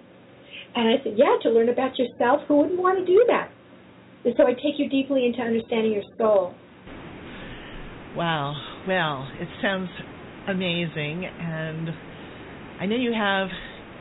And 0.75 0.89
I 0.91 1.03
said, 1.05 1.15
Yeah, 1.17 1.39
to 1.43 1.51
learn 1.51 1.69
about 1.69 1.99
yourself, 1.99 2.43
who 2.49 2.59
wouldn't 2.59 2.81
want 2.81 2.99
to 2.99 3.07
do 3.07 3.25
that? 3.29 3.51
And 4.25 4.35
so 4.37 4.45
I 4.47 4.55
take 4.55 4.79
you 4.79 4.89
deeply 4.89 5.27
into 5.27 5.41
understanding 5.41 5.93
your 5.93 6.03
soul. 6.19 6.55
Wow. 8.17 8.59
Well, 8.89 9.29
it 9.41 9.49
sounds 9.63 9.89
amazing, 10.49 11.25
and 11.25 11.91
I 12.81 12.87
know 12.87 12.97
you 12.97 13.13
have 13.13 13.49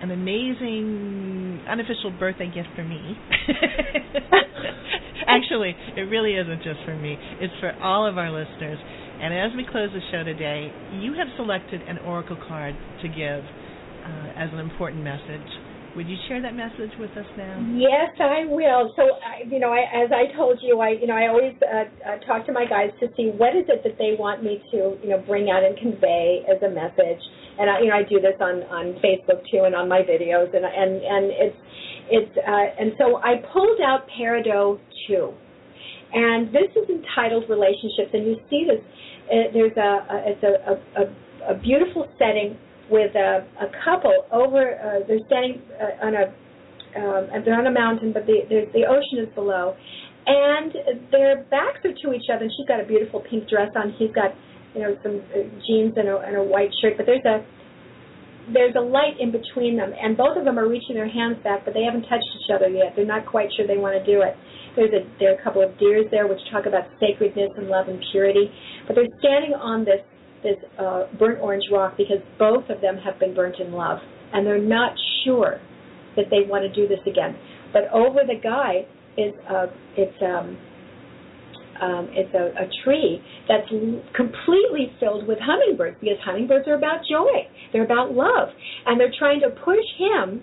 an 0.01 0.11
amazing 0.11 1.61
unofficial 1.67 2.11
birthday 2.19 2.47
gift 2.47 2.69
for 2.75 2.83
me. 2.83 3.17
Actually, 5.27 5.75
it 5.95 6.09
really 6.09 6.35
isn't 6.35 6.63
just 6.63 6.79
for 6.85 6.95
me, 6.95 7.17
it's 7.39 7.53
for 7.59 7.71
all 7.83 8.07
of 8.07 8.17
our 8.17 8.31
listeners. 8.31 8.79
And 9.21 9.33
as 9.33 9.51
we 9.55 9.67
close 9.69 9.89
the 9.91 9.99
show 10.11 10.23
today, 10.23 10.71
you 10.93 11.13
have 11.13 11.27
selected 11.35 11.81
an 11.83 11.99
oracle 11.99 12.37
card 12.47 12.73
to 13.01 13.07
give 13.07 13.43
uh, 13.43 14.39
as 14.39 14.49
an 14.53 14.59
important 14.59 15.03
message. 15.03 15.47
Would 15.95 16.07
you 16.07 16.15
share 16.27 16.41
that 16.41 16.55
message 16.55 16.95
with 16.99 17.11
us 17.17 17.25
now? 17.35 17.59
Yes, 17.75 18.15
I 18.21 18.45
will. 18.45 18.93
So, 18.95 19.03
I, 19.19 19.43
you 19.49 19.59
know, 19.59 19.73
I, 19.73 19.83
as 19.91 20.11
I 20.13 20.31
told 20.37 20.59
you, 20.61 20.79
I, 20.79 20.91
you 20.91 21.07
know, 21.07 21.15
I 21.15 21.27
always 21.27 21.53
uh, 21.59 21.89
uh, 22.07 22.17
talk 22.25 22.45
to 22.45 22.53
my 22.53 22.65
guys 22.65 22.91
to 23.01 23.07
see 23.17 23.33
what 23.35 23.55
is 23.57 23.65
it 23.67 23.83
that 23.83 23.97
they 23.97 24.15
want 24.17 24.43
me 24.43 24.63
to, 24.71 24.95
you 25.01 25.09
know, 25.09 25.21
bring 25.27 25.49
out 25.49 25.63
and 25.63 25.75
convey 25.77 26.45
as 26.47 26.61
a 26.61 26.69
message. 26.69 27.19
And 27.59 27.69
I, 27.69 27.79
you 27.81 27.87
know, 27.89 27.95
I 27.95 28.03
do 28.03 28.21
this 28.21 28.39
on 28.39 28.63
on 28.71 28.95
Facebook 29.03 29.43
too, 29.51 29.63
and 29.67 29.75
on 29.75 29.89
my 29.89 29.99
videos, 29.99 30.47
and 30.55 30.63
and 30.63 30.91
and 31.03 31.25
it's 31.27 31.59
it's 32.09 32.37
uh, 32.37 32.81
and 32.81 32.93
so 32.97 33.17
I 33.17 33.43
pulled 33.51 33.81
out 33.81 34.07
Peridot 34.15 34.79
two, 35.05 35.33
and 36.13 36.47
this 36.55 36.71
is 36.79 36.87
entitled 36.89 37.49
Relationships, 37.49 38.11
and 38.13 38.25
you 38.25 38.35
see 38.49 38.63
this. 38.63 38.79
Uh, 39.27 39.51
there's 39.53 39.75
a, 39.75 39.91
a 40.07 40.17
it's 40.31 40.43
a, 40.43 40.53
a, 41.01 41.53
a 41.53 41.59
beautiful 41.59 42.07
setting 42.17 42.57
with 42.89 43.13
a, 43.15 43.45
a 43.61 43.67
couple 43.83 44.25
over. 44.31 44.79
Uh, 44.79 45.05
they're 45.07 45.19
standing 45.27 45.61
uh, 45.77 46.05
on 46.07 46.15
a 46.15 46.25
um, 46.97 47.43
they're 47.45 47.59
on 47.59 47.67
a 47.67 47.71
mountain, 47.71 48.13
but 48.13 48.25
the, 48.25 48.41
the 48.49 48.65
the 48.73 48.83
ocean 48.87 49.27
is 49.27 49.29
below, 49.35 49.75
and 50.25 50.73
their 51.11 51.43
backs 51.51 51.83
are 51.85 51.93
to 51.93 52.13
each 52.13 52.31
other. 52.33 52.45
And 52.45 52.51
she's 52.57 52.67
got 52.67 52.79
a 52.79 52.85
beautiful 52.85 53.19
pink 53.29 53.47
dress 53.47 53.69
on. 53.75 53.93
He's 53.99 54.11
got 54.11 54.31
you 54.73 54.81
know 54.81 54.95
some 55.03 55.21
uh, 55.33 55.43
jeans 55.67 55.93
and 55.97 56.07
a, 56.07 56.17
and 56.19 56.37
a 56.37 56.43
white 56.43 56.69
shirt, 56.81 56.97
but 56.97 57.05
there's 57.05 57.25
a 57.25 57.45
there's 58.53 58.75
a 58.75 58.81
light 58.81 59.19
in 59.19 59.31
between 59.31 59.77
them, 59.77 59.93
and 59.93 60.17
both 60.17 60.37
of 60.37 60.43
them 60.45 60.57
are 60.57 60.67
reaching 60.67 60.95
their 60.95 61.09
hands 61.09 61.37
back, 61.43 61.65
but 61.65 61.73
they 61.73 61.83
haven't 61.83 62.09
touched 62.09 62.25
each 62.41 62.49
other 62.49 62.67
yet. 62.67 62.93
They're 62.95 63.05
not 63.05 63.25
quite 63.25 63.49
sure 63.55 63.67
they 63.67 63.77
want 63.77 63.93
to 63.93 64.05
do 64.05 64.21
it. 64.21 64.33
There's 64.75 64.93
a 64.93 65.05
there 65.19 65.35
are 65.35 65.39
a 65.39 65.43
couple 65.43 65.61
of 65.61 65.77
deers 65.77 66.05
there 66.11 66.27
which 66.27 66.39
talk 66.51 66.65
about 66.65 66.89
sacredness 66.99 67.51
and 67.57 67.67
love 67.67 67.87
and 67.87 68.01
purity, 68.11 68.49
but 68.87 68.95
they're 68.95 69.13
standing 69.19 69.53
on 69.53 69.85
this 69.85 70.01
this 70.41 70.57
uh, 70.79 71.05
burnt 71.17 71.39
orange 71.41 71.65
rock 71.71 71.97
because 71.97 72.21
both 72.37 72.63
of 72.69 72.81
them 72.81 72.97
have 72.97 73.19
been 73.19 73.33
burnt 73.33 73.59
in 73.59 73.71
love, 73.71 73.99
and 74.33 74.45
they're 74.45 74.61
not 74.61 74.93
sure 75.25 75.59
that 76.15 76.25
they 76.29 76.47
want 76.47 76.63
to 76.63 76.71
do 76.73 76.87
this 76.87 77.01
again. 77.05 77.35
But 77.73 77.91
over 77.93 78.21
the 78.25 78.39
guy 78.41 78.87
is 79.17 79.33
a 79.49 79.67
it's 79.97 80.15
um, 80.21 80.57
um, 81.81 82.09
it's 82.11 82.33
a, 82.33 82.51
a 82.59 82.67
tree 82.83 83.21
that's 83.47 83.67
completely 84.15 84.91
filled 84.99 85.27
with 85.27 85.37
hummingbirds 85.41 85.97
because 85.99 86.17
hummingbirds 86.23 86.67
are 86.67 86.75
about 86.75 87.01
joy, 87.09 87.47
they're 87.71 87.85
about 87.85 88.13
love, 88.13 88.49
and 88.85 88.99
they're 88.99 89.13
trying 89.17 89.39
to 89.41 89.49
push 89.63 89.85
him 89.97 90.41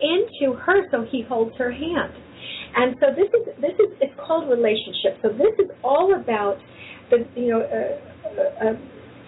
into 0.00 0.54
her 0.58 0.88
so 0.90 1.06
he 1.10 1.22
holds 1.22 1.56
her 1.56 1.70
hand. 1.70 2.12
And 2.76 2.96
so 3.00 3.06
this 3.14 3.30
is 3.30 3.46
this 3.60 3.76
is 3.78 3.94
it's 4.00 4.14
called 4.26 4.50
relationship. 4.50 5.22
So 5.22 5.28
this 5.30 5.54
is 5.58 5.70
all 5.82 6.14
about 6.14 6.58
the 7.10 7.24
you 7.36 7.50
know. 7.50 7.60
Uh, 7.60 8.68
uh, 8.68 8.70
uh 8.70 8.74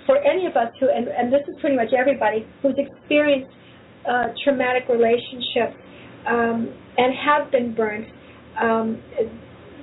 for 0.07 0.19
any 0.19 0.47
of 0.47 0.55
us 0.57 0.73
who, 0.79 0.89
and, 0.89 1.09
and 1.09 1.33
this 1.33 1.43
is 1.49 1.57
pretty 1.61 1.75
much 1.75 1.89
everybody, 1.93 2.47
who's 2.63 2.79
experienced 2.79 3.51
uh, 4.09 4.27
traumatic 4.45 4.85
relationships 4.89 5.75
um, 6.29 6.73
and 6.97 7.13
have 7.13 7.51
been 7.51 7.75
burnt, 7.75 8.07
um, 8.63 9.03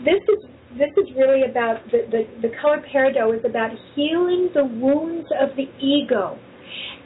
this 0.05 0.23
is 0.31 0.52
this 0.77 0.91
is 0.97 1.09
really 1.15 1.43
about 1.49 1.83
the, 1.91 2.05
the, 2.09 2.47
the 2.47 2.55
color 2.61 2.81
peridot 2.93 3.37
is 3.37 3.45
about 3.45 3.71
healing 3.95 4.49
the 4.53 4.65
wounds 4.65 5.27
of 5.39 5.55
the 5.55 5.67
ego. 5.83 6.37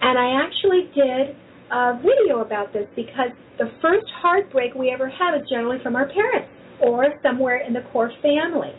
And 0.02 0.18
I 0.18 0.44
actually 0.44 0.90
did 0.96 1.36
a 1.72 2.00
video 2.00 2.42
about 2.42 2.72
this 2.74 2.88
because 2.96 3.32
the 3.58 3.72
first 3.82 4.06
heartbreak 4.22 4.74
we 4.76 4.92
ever 4.92 5.10
have 5.10 5.36
is 5.42 5.48
generally 5.50 5.78
from 5.84 5.96
our 5.96 6.08
parents 6.08 6.50
or 6.82 7.06
somewhere 7.24 7.66
in 7.66 7.74
the 7.74 7.82
core 7.92 8.12
family. 8.22 8.74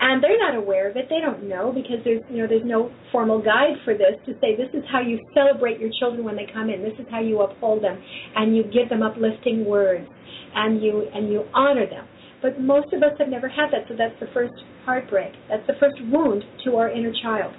and 0.00 0.22
they're 0.22 0.38
not 0.38 0.54
aware 0.54 0.90
of 0.90 0.96
it. 0.96 1.06
They 1.08 1.20
don't 1.20 1.48
know 1.48 1.72
because 1.72 2.04
there's 2.04 2.22
you 2.30 2.42
know 2.42 2.48
there's 2.48 2.66
no 2.66 2.90
formal 3.12 3.40
guide 3.42 3.76
for 3.84 3.94
this 3.94 4.16
to 4.26 4.32
say 4.40 4.56
this 4.56 4.68
is 4.74 4.84
how 4.90 5.00
you 5.00 5.18
celebrate 5.34 5.80
your 5.80 5.90
children 5.98 6.24
when 6.24 6.36
they 6.36 6.46
come 6.52 6.68
in. 6.70 6.82
This 6.82 6.98
is 6.98 7.06
how 7.10 7.20
you 7.20 7.40
uphold 7.40 7.82
them, 7.82 7.98
and 8.36 8.56
you 8.56 8.64
give 8.64 8.88
them 8.88 9.02
uplifting 9.02 9.64
words, 9.64 10.06
and 10.54 10.82
you 10.82 11.06
and 11.14 11.32
you 11.32 11.44
honor 11.54 11.86
them. 11.88 12.06
But 12.46 12.60
most 12.60 12.92
of 12.92 13.02
us 13.02 13.10
have 13.18 13.28
never 13.28 13.48
had 13.48 13.72
that, 13.72 13.88
so 13.88 13.96
that's 13.98 14.14
the 14.20 14.28
first 14.32 14.54
heartbreak. 14.84 15.32
That's 15.50 15.66
the 15.66 15.72
first 15.80 15.96
wound 16.12 16.44
to 16.64 16.76
our 16.76 16.88
inner 16.88 17.10
child. 17.20 17.52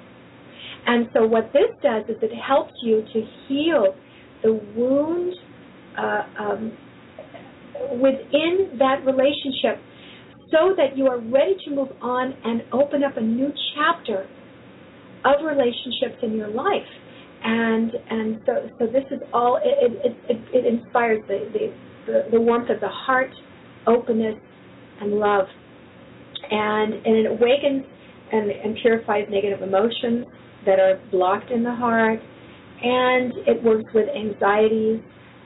And 0.85 1.09
so 1.13 1.27
what 1.27 1.51
this 1.51 1.67
does 1.83 2.05
is 2.07 2.15
it 2.21 2.31
helps 2.33 2.71
you 2.81 3.01
to 3.01 3.19
heal 3.49 3.93
the 4.43 4.53
wound 4.77 5.33
uh, 5.97 6.23
um, 6.39 6.71
within 7.99 8.79
that 8.79 9.03
relationship 9.03 9.83
so 10.55 10.71
that 10.77 10.95
you 10.95 11.07
are 11.07 11.19
ready 11.19 11.57
to 11.65 11.75
move 11.75 11.89
on 12.01 12.33
and 12.45 12.61
open 12.71 13.03
up 13.03 13.17
a 13.17 13.21
new 13.21 13.51
chapter 13.75 14.25
of 15.25 15.43
relationships 15.43 16.15
in 16.23 16.31
your 16.31 16.47
life. 16.47 16.87
And 17.43 17.91
and 18.09 18.39
so 18.45 18.53
so 18.79 18.85
this 18.85 19.03
is 19.11 19.19
all 19.33 19.59
it 19.61 19.91
it, 20.05 20.15
it, 20.29 20.37
it 20.53 20.65
inspires 20.65 21.19
the, 21.27 21.51
the, 21.51 21.73
the, 22.05 22.29
the 22.31 22.39
warmth 22.39 22.69
of 22.69 22.79
the 22.79 22.87
heart, 22.87 23.31
openness, 23.85 24.35
and 25.01 25.13
love. 25.13 25.45
And 26.49 26.93
and 26.93 27.15
it 27.17 27.25
awakens 27.27 27.85
and, 28.31 28.51
and 28.51 28.77
purifies 28.81 29.27
negative 29.29 29.61
emotions 29.61 30.25
that 30.65 30.79
are 30.79 30.99
blocked 31.11 31.51
in 31.51 31.63
the 31.63 31.75
heart. 31.75 32.19
And 32.81 33.33
it 33.47 33.63
works 33.63 33.89
with 33.93 34.07
anxieties 34.09 35.01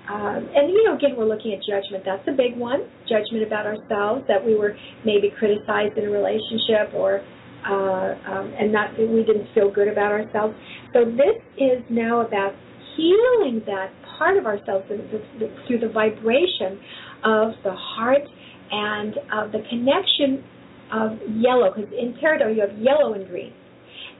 um, 0.09 0.49
and 0.51 0.69
you 0.69 0.83
know, 0.83 0.95
again, 0.95 1.15
we're 1.15 1.29
looking 1.29 1.53
at 1.53 1.61
judgment. 1.61 2.03
That's 2.03 2.27
a 2.27 2.35
big 2.35 2.57
one. 2.57 2.89
Judgment 3.07 3.45
about 3.45 3.65
ourselves 3.65 4.25
that 4.27 4.43
we 4.43 4.55
were 4.55 4.75
maybe 5.05 5.31
criticized 5.37 5.95
in 5.97 6.05
a 6.05 6.11
relationship, 6.11 6.91
or 6.95 7.21
uh, 7.63 8.17
um, 8.27 8.51
and 8.57 8.73
not 8.73 8.97
we 8.97 9.23
didn't 9.23 9.47
feel 9.53 9.71
good 9.71 9.87
about 9.87 10.11
ourselves. 10.11 10.57
So 10.93 11.05
this 11.05 11.37
is 11.55 11.79
now 11.89 12.25
about 12.25 12.51
healing 12.97 13.61
that 13.67 13.93
part 14.17 14.37
of 14.37 14.45
ourselves 14.45 14.83
through 14.87 15.79
the 15.79 15.89
vibration 15.93 16.81
of 17.23 17.53
the 17.63 17.71
heart 17.71 18.25
and 18.71 19.15
of 19.31 19.51
the 19.51 19.61
connection 19.69 20.43
of 20.91 21.19
yellow. 21.35 21.71
Because 21.75 21.91
in 21.91 22.15
peridot 22.17 22.55
you 22.55 22.61
have 22.61 22.77
yellow 22.79 23.13
and 23.13 23.27
green, 23.27 23.53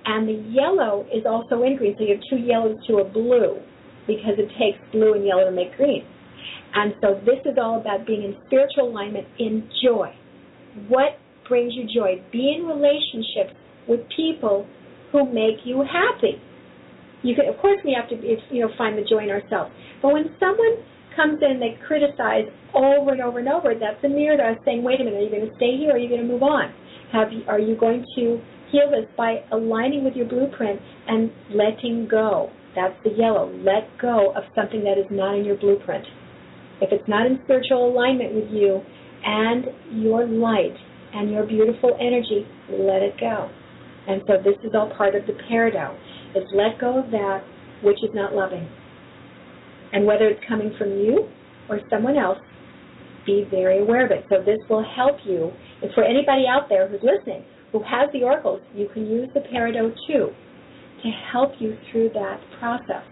and 0.06 0.28
the 0.28 0.40
yellow 0.52 1.06
is 1.14 1.26
also 1.26 1.64
in 1.64 1.78
green. 1.78 1.96
So 1.98 2.04
you 2.06 2.16
have 2.16 2.24
two 2.30 2.44
yellows 2.46 2.78
to 2.88 2.98
a 2.98 3.06
blue 3.06 3.60
because 4.08 4.36
it 4.38 4.50
takes 4.60 4.80
blue 4.92 5.14
and 5.14 5.26
yellow 5.26 5.46
to 5.46 5.52
make 5.52 5.76
green. 5.78 6.06
And 6.74 6.94
so 7.02 7.20
this 7.26 7.40
is 7.46 7.58
all 7.60 7.80
about 7.80 8.08
being 8.08 8.24
in 8.24 8.36
spiritual 8.48 8.90
alignment 8.90 9.28
in 9.40 9.70
joy. 9.84 10.10
What 10.88 11.20
brings 11.48 11.74
you 11.76 11.84
joy? 11.94 12.24
Be 12.32 12.56
in 12.58 12.66
relationships 12.66 13.54
with 13.88 14.00
people 14.16 14.66
who 15.12 15.26
make 15.26 15.66
you 15.66 15.84
happy. 15.84 16.42
You 17.24 17.36
can, 17.36 17.46
of 17.54 17.60
course, 17.62 17.78
we 17.84 17.94
have 17.94 18.10
to, 18.10 18.16
you 18.50 18.62
know, 18.62 18.72
find 18.78 18.98
the 18.98 19.04
joy 19.04 19.24
in 19.24 19.30
ourselves. 19.30 19.72
But 20.02 20.14
when 20.14 20.34
someone 20.40 20.82
comes 21.16 21.40
in, 21.42 21.60
they 21.60 21.78
criticize 21.88 22.46
over 22.74 23.12
and 23.12 23.22
over 23.22 23.40
and 23.40 23.50
over. 23.50 23.74
That's 23.74 24.04
a 24.04 24.10
mirror 24.10 24.38
to 24.38 24.44
us 24.44 24.58
saying, 24.66 24.84
"Wait 24.84 25.02
a 25.02 25.04
minute, 25.04 25.20
are 25.20 25.24
you 25.24 25.30
going 25.30 25.50
to 25.50 25.56
stay 25.56 25.78
here, 25.78 25.92
or 25.92 25.96
are 25.96 25.98
you 25.98 26.10
going 26.10 26.22
to 26.22 26.28
move 26.28 26.44
on? 26.44 26.74
Have 27.12 27.32
you, 27.32 27.44
are 27.48 27.60
you 27.60 27.76
going 27.76 28.06
to 28.16 28.42
heal 28.72 28.90
this 28.90 29.06
by 29.18 29.44
aligning 29.52 30.04
with 30.04 30.16
your 30.16 30.28
blueprint 30.28 30.80
and 31.08 31.32
letting 31.54 32.08
go?" 32.08 32.50
That's 32.76 32.96
the 33.04 33.12
yellow. 33.12 33.52
Let 33.64 33.92
go 34.00 34.32
of 34.32 34.44
something 34.56 34.84
that 34.84 34.98
is 34.98 35.06
not 35.12 35.36
in 35.36 35.44
your 35.44 35.58
blueprint. 35.58 36.06
If 36.80 36.92
it's 36.92 37.08
not 37.08 37.26
in 37.28 37.40
spiritual 37.44 37.92
alignment 37.92 38.34
with 38.34 38.50
you 38.50 38.82
and 39.26 39.66
your 39.92 40.26
light 40.26 40.76
and 41.14 41.30
your 41.30 41.46
beautiful 41.46 41.98
energy, 42.00 42.48
let 42.70 43.04
it 43.04 43.20
go. 43.20 43.50
And 44.08 44.22
so 44.26 44.38
this 44.42 44.56
is 44.64 44.72
all 44.74 44.90
part 44.98 45.16
of 45.16 45.28
the 45.28 45.34
peridot. 45.34 45.94
Is 46.34 46.48
let 46.56 46.80
go 46.80 46.98
of 46.98 47.12
that 47.12 47.44
which 47.84 47.98
is 48.04 48.10
not 48.16 48.34
loving. 48.34 48.68
And 49.94 50.06
whether 50.06 50.28
it's 50.28 50.42
coming 50.48 50.74
from 50.78 50.90
you 50.92 51.28
or 51.70 51.80
someone 51.90 52.18
else, 52.18 52.40
be 53.26 53.46
very 53.52 53.80
aware 53.82 54.06
of 54.06 54.12
it. 54.12 54.26
So 54.30 54.40
this 54.44 54.58
will 54.70 54.86
help 54.96 55.18
you. 55.26 55.52
And 55.82 55.92
for 55.94 56.04
anybody 56.04 56.46
out 56.48 56.70
there 56.70 56.88
who's 56.88 57.02
listening 57.04 57.44
who 57.72 57.82
has 57.84 58.10
the 58.12 58.24
oracles, 58.24 58.62
you 58.76 58.90
can 58.94 59.06
use 59.08 59.30
the 59.34 59.40
peridot 59.40 59.96
too 60.08 60.30
to 61.04 61.10
help 61.32 61.54
you 61.60 61.78
through 61.92 62.10
that 62.14 62.40
process. 62.60 63.06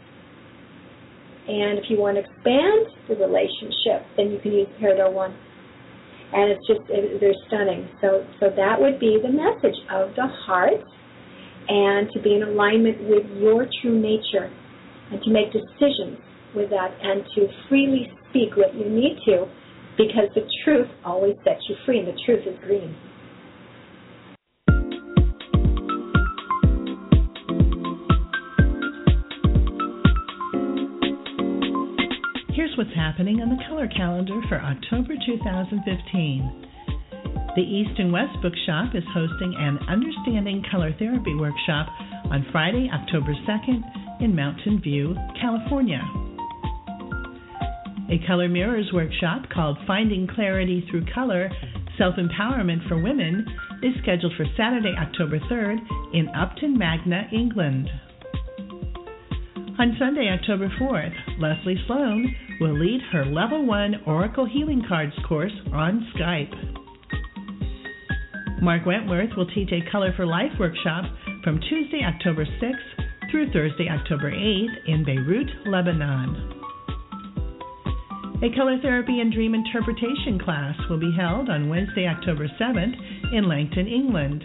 And 1.47 1.79
if 1.79 1.85
you 1.89 1.97
want 1.97 2.17
to 2.17 2.21
expand 2.21 2.85
the 3.07 3.15
relationship, 3.15 4.05
then 4.17 4.29
you 4.29 4.37
can 4.37 4.51
use 4.51 4.67
Peridot 4.79 5.11
1. 5.11 5.35
And 6.31 6.51
it's 6.51 6.67
just, 6.67 6.81
it, 6.89 7.19
they're 7.19 7.33
stunning. 7.47 7.89
So, 8.01 8.21
so 8.39 8.53
that 8.55 8.77
would 8.77 8.99
be 8.99 9.17
the 9.17 9.33
message 9.33 9.79
of 9.89 10.13
the 10.13 10.27
heart 10.45 10.77
and 11.67 12.11
to 12.13 12.21
be 12.21 12.35
in 12.35 12.43
alignment 12.43 13.01
with 13.09 13.25
your 13.41 13.65
true 13.81 13.97
nature 13.97 14.53
and 15.09 15.23
to 15.23 15.29
make 15.31 15.49
decisions 15.51 16.19
with 16.55 16.69
that 16.69 16.91
and 17.01 17.23
to 17.35 17.47
freely 17.67 18.12
speak 18.29 18.55
what 18.55 18.73
you 18.75 18.89
need 18.89 19.17
to 19.25 19.45
because 19.97 20.29
the 20.33 20.41
truth 20.63 20.88
always 21.03 21.35
sets 21.43 21.62
you 21.67 21.75
free 21.85 21.99
and 21.99 22.07
the 22.07 22.19
truth 22.25 22.45
is 22.47 22.57
green. 22.65 22.95
Here's 32.53 32.75
what's 32.77 32.95
happening 32.95 33.41
on 33.41 33.49
the 33.49 33.63
color 33.67 33.88
calendar 33.88 34.39
for 34.47 34.59
October 34.59 35.15
2015. 35.25 36.65
The 37.55 37.62
East 37.62 37.99
and 37.99 38.13
West 38.13 38.35
Bookshop 38.41 38.95
is 38.95 39.03
hosting 39.13 39.55
an 39.57 39.79
Understanding 39.89 40.63
Color 40.71 40.93
Therapy 40.99 41.35
workshop 41.35 41.88
on 42.31 42.45
Friday, 42.51 42.89
October 42.93 43.33
2nd 43.47 44.21
in 44.21 44.35
Mountain 44.35 44.81
View, 44.81 45.15
California. 45.41 46.01
A 48.10 48.17
Color 48.26 48.50
Mirrors 48.50 48.89
workshop 48.91 49.43
called 49.54 49.78
Finding 49.86 50.28
Clarity 50.28 50.84
Through 50.89 51.06
Color 51.13 51.52
Self 52.00 52.15
Empowerment 52.15 52.88
for 52.88 52.98
Women 52.98 53.45
is 53.84 53.93
scheduled 54.02 54.34
for 54.36 54.45
Saturday, 54.58 54.95
October 54.98 55.38
3rd 55.41 55.78
in 56.13 56.28
Upton 56.30 56.76
Magna, 56.76 57.28
England. 57.32 57.88
On 59.78 59.95
Sunday, 60.00 60.28
October 60.28 60.69
4th, 60.82 61.13
Leslie 61.39 61.80
Sloane 61.86 62.36
will 62.60 62.78
lead 62.80 63.00
her 63.12 63.26
Level 63.26 63.63
1 63.65 64.04
Auracle 64.08 64.50
Healing 64.50 64.82
Cards 64.88 65.13
course 65.28 65.54
on 65.72 66.12
Skype. 66.15 66.54
Mark 68.60 68.88
Wentworth 68.88 69.38
will 69.38 69.48
teach 69.48 69.69
a 69.72 69.88
Color 69.91 70.13
for 70.17 70.26
Life 70.26 70.52
workshop 70.60 71.06
from 71.43 71.60
Tuesday, 71.69 72.02
October 72.04 72.45
6th 72.45 73.30
through 73.30 73.52
Thursday, 73.52 73.88
October 73.88 74.32
8th 74.32 74.88
in 74.88 75.06
Beirut, 75.06 75.48
Lebanon. 75.67 76.59
A 78.41 78.49
color 78.56 78.78
therapy 78.82 79.19
and 79.19 79.34
dream 79.34 79.54
interpretation 79.54 80.39
class 80.39 80.73
will 80.89 80.97
be 80.97 81.12
held 81.12 81.49
on 81.49 81.67
Wednesday, 81.67 82.08
October 82.08 82.47
7th 82.58 82.95
in 83.34 83.49
Langton, 83.49 83.86
England. 83.86 84.41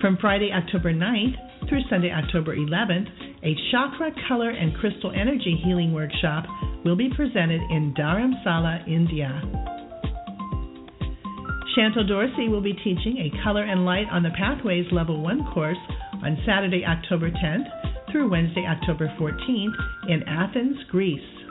From 0.00 0.18
Friday, 0.20 0.50
October 0.52 0.92
9th 0.92 1.68
through 1.68 1.82
Sunday, 1.88 2.10
October 2.10 2.56
11th, 2.56 3.06
a 3.44 3.54
chakra, 3.70 4.10
color, 4.26 4.50
and 4.50 4.74
crystal 4.78 5.12
energy 5.12 5.60
healing 5.64 5.92
workshop 5.92 6.44
will 6.84 6.96
be 6.96 7.08
presented 7.14 7.60
in 7.70 7.94
Dharamsala, 7.96 8.88
India. 8.88 9.40
Chantal 11.76 12.04
Dorsey 12.04 12.48
will 12.48 12.60
be 12.60 12.74
teaching 12.82 13.18
a 13.18 13.44
Color 13.44 13.62
and 13.62 13.84
Light 13.84 14.08
on 14.10 14.24
the 14.24 14.34
Pathways 14.36 14.86
Level 14.90 15.22
1 15.22 15.52
course 15.54 15.78
on 16.24 16.36
Saturday, 16.44 16.84
October 16.84 17.30
10th 17.30 18.10
through 18.10 18.28
Wednesday, 18.28 18.66
October 18.66 19.06
14th 19.20 20.08
in 20.08 20.24
Athens, 20.24 20.76
Greece. 20.90 21.41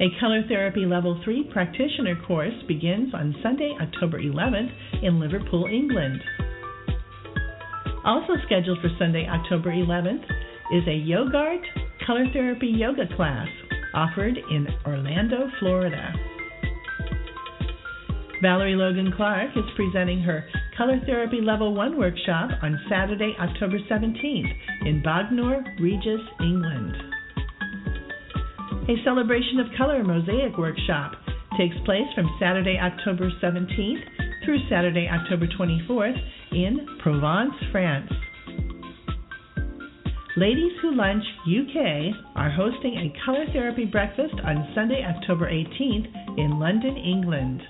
A 0.00 0.06
Color 0.20 0.44
Therapy 0.46 0.86
Level 0.86 1.20
3 1.24 1.50
practitioner 1.52 2.14
course 2.24 2.54
begins 2.68 3.12
on 3.14 3.34
Sunday, 3.42 3.74
October 3.82 4.20
11th 4.20 4.70
in 5.02 5.18
Liverpool, 5.18 5.66
England. 5.66 6.20
Also 8.04 8.34
scheduled 8.46 8.78
for 8.80 8.90
Sunday, 8.96 9.26
October 9.28 9.70
11th, 9.70 10.22
is 10.72 10.86
a 10.86 10.94
Yogart 10.94 11.62
Color 12.06 12.26
Therapy 12.32 12.68
Yoga 12.68 13.08
class 13.16 13.48
offered 13.92 14.38
in 14.38 14.68
Orlando, 14.86 15.50
Florida. 15.58 16.12
Valerie 18.40 18.76
Logan 18.76 19.12
Clark 19.16 19.50
is 19.56 19.64
presenting 19.74 20.20
her 20.20 20.44
Color 20.76 21.00
Therapy 21.06 21.40
Level 21.40 21.74
1 21.74 21.98
workshop 21.98 22.50
on 22.62 22.78
Saturday, 22.88 23.34
October 23.40 23.78
17th 23.90 24.52
in 24.86 25.02
Bognor 25.02 25.64
Regis, 25.80 26.20
England. 26.40 27.07
A 28.88 28.96
Celebration 29.04 29.60
of 29.60 29.66
Color 29.76 30.02
Mosaic 30.02 30.56
workshop 30.56 31.12
takes 31.58 31.76
place 31.84 32.08
from 32.14 32.24
Saturday, 32.40 32.78
October 32.80 33.30
17th 33.42 34.00
through 34.46 34.66
Saturday, 34.70 35.06
October 35.12 35.46
24th 35.46 36.16
in 36.52 36.86
Provence, 37.02 37.52
France. 37.70 38.10
Ladies 40.38 40.72
Who 40.80 40.96
Lunch 40.96 41.22
UK 41.44 42.16
are 42.34 42.48
hosting 42.48 42.96
a 42.96 43.24
color 43.26 43.44
therapy 43.52 43.84
breakfast 43.84 44.32
on 44.42 44.72
Sunday, 44.74 45.04
October 45.04 45.50
18th 45.50 46.38
in 46.38 46.58
London, 46.58 46.96
England. 46.96 47.60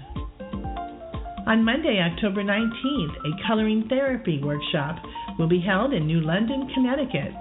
On 1.49 1.65
Monday, 1.65 1.99
October 1.99 2.45
19th, 2.45 3.17
a 3.25 3.47
coloring 3.49 3.87
therapy 3.89 4.41
workshop 4.41 5.03
will 5.37 5.49
be 5.49 5.61
held 5.61 5.93
in 5.95 6.07
New 6.07 6.21
London, 6.21 6.71
Connecticut. 6.75 7.33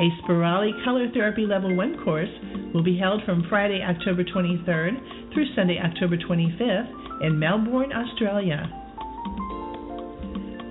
A 0.00 0.08
Spirali 0.22 0.72
Color 0.82 1.12
Therapy 1.12 1.44
Level 1.44 1.76
1 1.76 2.02
course 2.02 2.32
will 2.72 2.82
be 2.82 2.96
held 2.96 3.22
from 3.26 3.44
Friday, 3.50 3.84
October 3.84 4.24
23rd 4.24 5.34
through 5.34 5.44
Sunday, 5.54 5.76
October 5.76 6.16
25th 6.16 7.20
in 7.20 7.38
Melbourne, 7.38 7.92
Australia. 7.92 8.64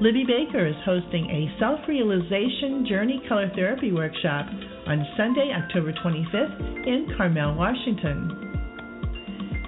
Libby 0.02 0.26
Baker 0.26 0.65
is 0.65 0.74
hosting 0.84 1.30
a 1.30 1.60
self 1.60 1.80
realization 1.88 2.88
journey 2.89 3.22
color 3.30 3.52
therapy 3.54 3.92
workshop 3.92 4.48
on 4.88 5.06
Sunday, 5.15 5.54
October 5.54 5.94
25th 5.94 6.88
in 6.88 7.13
Carmel, 7.15 7.54
Washington. 7.54 8.34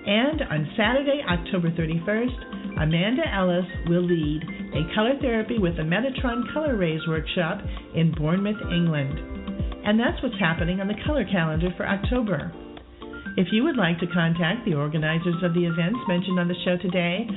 And 0.08 0.42
on 0.42 0.74
Saturday, 0.76 1.22
October 1.30 1.70
31st, 1.70 2.82
Amanda 2.82 3.30
Ellis 3.32 3.70
will 3.86 4.02
lead 4.02 4.42
a 4.74 4.96
color 4.96 5.14
therapy 5.22 5.60
with 5.60 5.76
the 5.76 5.84
Metatron 5.84 6.52
Color 6.52 6.78
Rays 6.78 7.02
workshop 7.08 7.62
in 7.94 8.12
Bournemouth, 8.18 8.58
England. 8.74 9.31
And 9.84 10.00
that's 10.00 10.22
what's 10.22 10.38
happening 10.40 10.80
on 10.80 10.88
the 10.88 10.94
color 11.06 11.26
calendar 11.26 11.74
for 11.76 11.88
October. 11.88 12.54
If 13.38 13.48
you 13.52 13.64
would 13.64 13.78
like 13.78 13.98
to 14.00 14.08
contact 14.08 14.66
the 14.66 14.76
organizers 14.76 15.42
of 15.44 15.54
the 15.54 15.66
events 15.66 16.00
mentioned 16.08 16.40
on 16.40 16.48
the 16.48 16.56
show 16.66 16.78
today, 16.78 17.28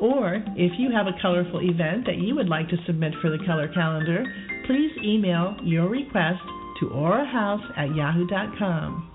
or 0.00 0.42
if 0.56 0.72
you 0.78 0.90
have 0.90 1.06
a 1.06 1.14
colorful 1.20 1.60
event 1.60 2.06
that 2.06 2.16
you 2.18 2.34
would 2.34 2.48
like 2.48 2.68
to 2.70 2.76
submit 2.86 3.12
for 3.20 3.28
the 3.30 3.38
color 3.46 3.68
calendar, 3.72 4.24
please 4.66 4.90
email 5.04 5.56
your 5.62 5.88
request 5.88 6.40
to 6.80 6.90
aurahouse 6.90 7.62
at 7.76 7.94
yahoo.com. 7.94 9.08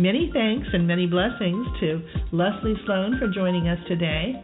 Many 0.00 0.30
thanks 0.32 0.68
and 0.72 0.86
many 0.86 1.06
blessings 1.06 1.66
to 1.80 2.00
Leslie 2.32 2.76
Sloane 2.86 3.18
for 3.18 3.28
joining 3.28 3.68
us 3.68 3.78
today. 3.88 4.42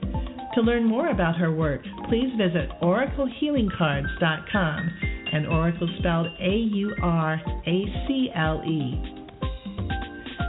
To 0.54 0.60
learn 0.60 0.84
more 0.84 1.08
about 1.08 1.36
her 1.36 1.52
work, 1.52 1.82
please 2.08 2.30
visit 2.36 2.68
auraclehealingcards.com 2.82 4.90
and 5.34 5.46
Auracle 5.46 5.98
spelled 5.98 6.28
A 6.40 6.54
U 6.54 6.94
R 7.02 7.40
A 7.66 8.06
C 8.06 8.30
L 8.34 8.62
E. 8.64 9.02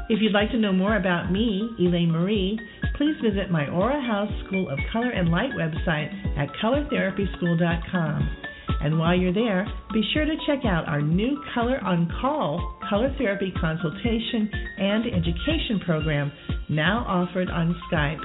If 0.08 0.21
you'd 0.21 0.34
like 0.34 0.52
to 0.52 0.60
know 0.60 0.71
more 0.71 0.98
about 0.98 1.32
me, 1.32 1.67
Eleyne-Mari, 1.80 2.60
please 2.95 3.15
visit 3.24 3.50
my 3.50 3.67
Aura 3.69 4.00
House 4.00 4.32
School 4.45 4.69
of 4.69 4.78
Color 4.93 5.10
and 5.10 5.30
Light 5.30 5.50
website 5.58 6.13
at 6.38 6.48
colortherapyschool.com. 6.63 8.38
And 8.82 9.00
while 9.00 9.17
you're 9.17 9.34
there, 9.34 9.65
be 9.91 10.04
sure 10.13 10.26
to 10.26 10.36
check 10.45 10.63
out 10.63 10.88
our 10.88 11.02
new 11.02 11.41
Color 11.56 11.84
on 11.84 12.08
Call 12.21 12.78
color 12.88 13.13
therapy 13.17 13.52
consultation 13.60 14.48
and 14.78 15.06
education 15.08 15.80
program 15.84 16.32
now 16.69 17.04
offered 17.08 17.50
on 17.50 17.76
Skype. 17.91 18.21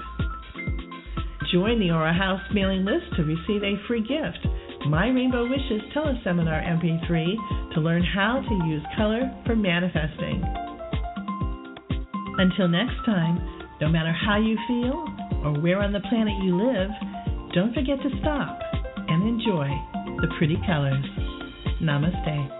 Join 1.51 1.81
the 1.81 1.91
Aura 1.91 2.13
House 2.13 2.43
mailing 2.53 2.85
list 2.85 3.07
to 3.17 3.23
receive 3.23 3.63
a 3.63 3.81
free 3.89 4.03
gift 4.03 4.47
my 4.89 5.09
Rainbow 5.09 5.49
Wishes 5.49 5.83
Teleseminar 5.95 6.65
MP3 6.65 7.75
to 7.75 7.81
learn 7.81 8.03
how 8.03 8.41
to 8.41 8.67
use 8.67 8.83
color 8.97 9.31
for 9.47 9.55
manifesting. 9.55 10.43
Until 12.39 12.69
next 12.69 12.97
time, 13.05 13.39
no 13.81 13.89
matter 13.89 14.13
how 14.13 14.39
you 14.39 14.57
feel 14.67 15.05
or 15.45 15.61
where 15.61 15.81
on 15.81 15.93
the 15.93 16.01
planet 16.01 16.35
you 16.43 16.57
live, 16.57 16.91
don't 17.55 17.75
forget 17.75 17.99
to 18.03 18.11
stop 18.21 18.59
and 19.09 19.29
enjoy 19.29 19.69
the 20.21 20.29
pretty 20.39 20.57
colors. 20.67 21.05
Namaste. 21.83 22.60